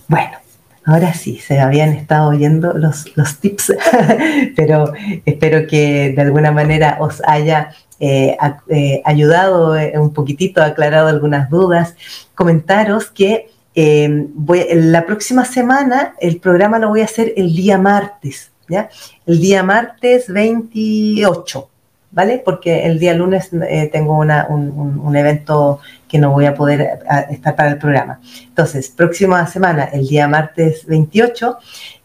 Bueno, 0.08 0.38
ahora 0.84 1.14
sí, 1.14 1.38
se 1.38 1.60
habían 1.60 1.90
estado 1.90 2.30
oyendo 2.30 2.72
los, 2.74 3.16
los 3.16 3.38
tips, 3.38 3.74
pero 4.56 4.92
espero 5.24 5.66
que 5.66 6.12
de 6.14 6.22
alguna 6.22 6.52
manera 6.52 6.96
os 7.00 7.22
haya 7.26 7.70
eh, 8.00 8.36
eh, 8.68 9.02
ayudado 9.04 9.76
eh, 9.76 9.92
un 9.98 10.12
poquitito, 10.12 10.62
aclarado 10.62 11.08
algunas 11.08 11.48
dudas. 11.48 11.94
Comentaros 12.34 13.10
que 13.10 13.50
la 13.74 15.04
próxima 15.04 15.44
semana 15.44 16.14
el 16.20 16.38
programa 16.38 16.78
lo 16.78 16.90
voy 16.90 17.00
a 17.00 17.06
hacer 17.06 17.32
el 17.36 17.54
día 17.54 17.76
martes, 17.76 18.52
¿ya? 18.68 18.88
El 19.26 19.40
día 19.40 19.62
martes 19.64 20.28
28. 20.28 21.68
¿Vale? 22.14 22.40
Porque 22.42 22.86
el 22.86 22.98
día 22.98 23.12
lunes 23.12 23.50
eh, 23.68 23.90
tengo 23.92 24.16
un, 24.16 25.16
evento 25.16 25.80
que 26.08 26.18
no 26.18 26.30
voy 26.30 26.46
a 26.46 26.54
poder 26.54 26.80
eh, 26.80 26.98
estar 27.30 27.54
para 27.56 27.70
el 27.70 27.78
programa. 27.78 28.20
Entonces, 28.46 28.88
próxima 28.88 29.46
semana, 29.46 29.84
el 29.92 30.06
día 30.06 30.28
martes 30.28 30.86
28, 30.86 31.58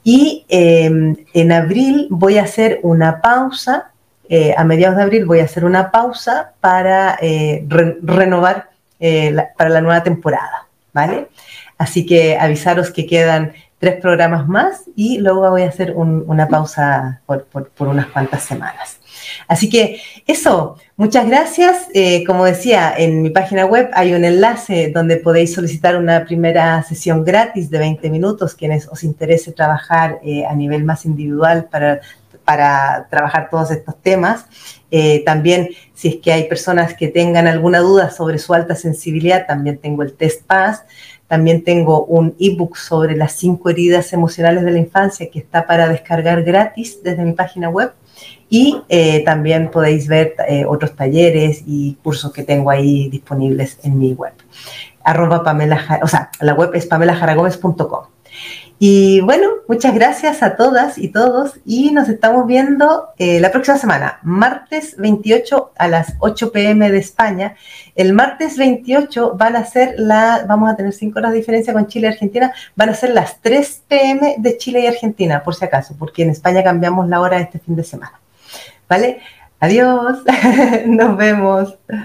y 0.04 0.46
em, 0.50 1.16
en 1.34 1.52
abril 1.52 2.08
voy 2.10 2.40
a 2.40 2.44
hacer 2.44 2.80
una 2.84 3.22
pausa 3.22 3.92
eh, 4.32 4.54
a 4.56 4.64
mediados 4.64 4.96
de 4.96 5.04
abril 5.04 5.26
voy 5.26 5.40
a 5.40 5.46
hacer 5.46 5.66
una 5.66 5.90
pausa 5.90 6.54
para 6.62 7.18
eh, 7.20 7.66
renovar 7.68 8.70
para 9.58 9.70
la 9.70 9.82
nueva 9.82 10.04
temporada, 10.04 10.68
¿vale? 10.94 11.30
Así 11.80 12.06
que 12.06 12.38
avisaros 12.38 12.92
que 12.92 13.08
quedan 13.08 13.54
tres 13.80 14.00
programas 14.02 14.48
más 14.48 14.84
y 14.96 15.20
luego 15.20 15.50
voy 15.50 15.64
a 15.64 15.70
hacer 15.70 15.94
una 15.96 16.48
pausa 16.48 17.22
por, 17.26 17.48
unas 17.80 18.08
cuantas 18.08 18.44
semanas. 18.44 19.00
Así 19.48 19.70
que 19.70 20.02
eso, 20.28 20.78
muchas 20.98 21.28
gracias. 21.28 21.88
Eh, 21.94 22.24
como 22.26 22.46
decía, 22.46 22.94
en 22.96 23.22
mi 23.22 23.30
página 23.30 23.66
web 23.66 23.90
hay 23.94 24.14
un 24.14 24.26
enlace 24.26 24.92
donde 24.94 25.18
podéis 25.18 25.54
solicitar 25.54 25.96
una 25.96 26.26
primera 26.26 26.84
sesión 26.84 27.24
gratis 27.24 27.70
de 27.70 27.80
20 27.80 28.10
minutos, 28.10 28.54
quienes 28.54 28.88
os 28.88 29.04
interese 29.04 29.54
trabajar 29.54 30.20
eh, 30.24 30.46
a 30.46 30.54
nivel 30.56 30.84
más 30.84 31.06
individual 31.06 31.70
para, 31.72 32.02
para 32.44 33.08
trabajar 33.10 33.50
todos 33.50 33.72
estos 33.72 33.96
temas. 34.02 34.46
Eh, 34.92 35.24
también, 35.24 35.70
si 35.94 36.10
es 36.10 36.16
que 36.18 36.34
hay 36.34 36.50
personas 36.50 36.96
que 36.96 37.08
tengan 37.08 37.48
alguna 37.48 37.80
duda 37.80 38.10
sobre 38.10 38.40
su 38.40 38.54
alta 38.54 38.76
sensibilidad, 38.76 39.46
también 39.48 39.78
tengo 39.78 40.04
el 40.04 40.14
test 40.14 40.46
PAS. 40.46 40.84
También 41.30 41.64
tengo 41.64 42.06
un 42.06 42.36
ebook 42.40 42.76
sobre 42.76 43.16
las 43.16 43.34
cinco 43.34 43.70
heridas 43.70 44.12
emocionales 44.14 44.64
de 44.64 44.72
la 44.72 44.80
infancia 44.80 45.30
que 45.30 45.38
está 45.38 45.68
para 45.68 45.88
descargar 45.88 46.44
gratis 46.44 47.02
desde 47.04 47.24
mi 47.24 47.34
página 47.34 47.70
web. 47.70 47.94
Y 48.50 48.82
eh, 48.90 49.24
también 49.24 49.70
podéis 49.70 50.08
ver 50.08 50.34
eh, 50.48 50.66
otros 50.66 50.96
talleres 50.96 51.64
y 51.68 51.94
cursos 52.04 52.34
que 52.34 52.44
tengo 52.44 52.72
ahí 52.72 53.10
disponibles 53.10 53.78
en 53.84 54.00
mi 54.00 54.14
web. 54.14 54.34
Arroba 55.04 55.44
Pamela, 55.44 56.00
o 56.02 56.08
sea, 56.08 56.32
la 56.42 56.56
web 56.56 56.72
es 56.74 56.88
pamelajaragomes.com. 56.88 58.06
Y 58.82 59.20
bueno, 59.20 59.50
muchas 59.68 59.94
gracias 59.94 60.42
a 60.42 60.56
todas 60.56 60.98
y 60.98 61.10
todos 61.10 61.60
y 61.66 61.92
nos 61.92 62.08
estamos 62.08 62.48
viendo 62.48 63.10
eh, 63.18 63.42
la 63.42 63.52
próxima 63.52 63.78
semana, 63.78 64.20
martes 64.24 64.96
28 64.96 65.74
a 65.78 65.90
las 65.90 66.16
8 66.20 66.54
pm 66.54 66.90
de 66.90 66.98
España. 66.98 67.56
El 67.96 68.14
martes 68.14 68.58
28 68.58 69.36
van 69.36 69.58
a 69.58 69.66
ser 69.66 69.96
la, 69.98 70.46
vamos 70.48 70.70
a 70.72 70.78
tener 70.78 70.94
5 70.94 71.20
horas 71.20 71.32
de 71.34 71.40
diferencia 71.40 71.74
con 71.74 71.88
Chile 71.88 72.08
y 72.08 72.12
Argentina, 72.12 72.54
van 72.78 72.88
a 72.88 72.94
ser 72.94 73.10
las 73.10 73.42
3 73.42 73.84
pm 73.90 74.36
de 74.38 74.58
Chile 74.58 74.80
y 74.80 74.88
Argentina, 74.88 75.44
por 75.44 75.56
si 75.56 75.66
acaso, 75.66 75.94
porque 76.00 76.24
en 76.24 76.30
España 76.30 76.64
cambiamos 76.64 77.10
la 77.10 77.20
hora 77.20 77.38
este 77.42 77.60
fin 77.60 77.76
de 77.76 77.84
semana. 77.84 78.22
¿Vale? 78.88 79.20
Adiós, 79.60 80.20
nos 80.86 81.18
vemos. 81.18 81.78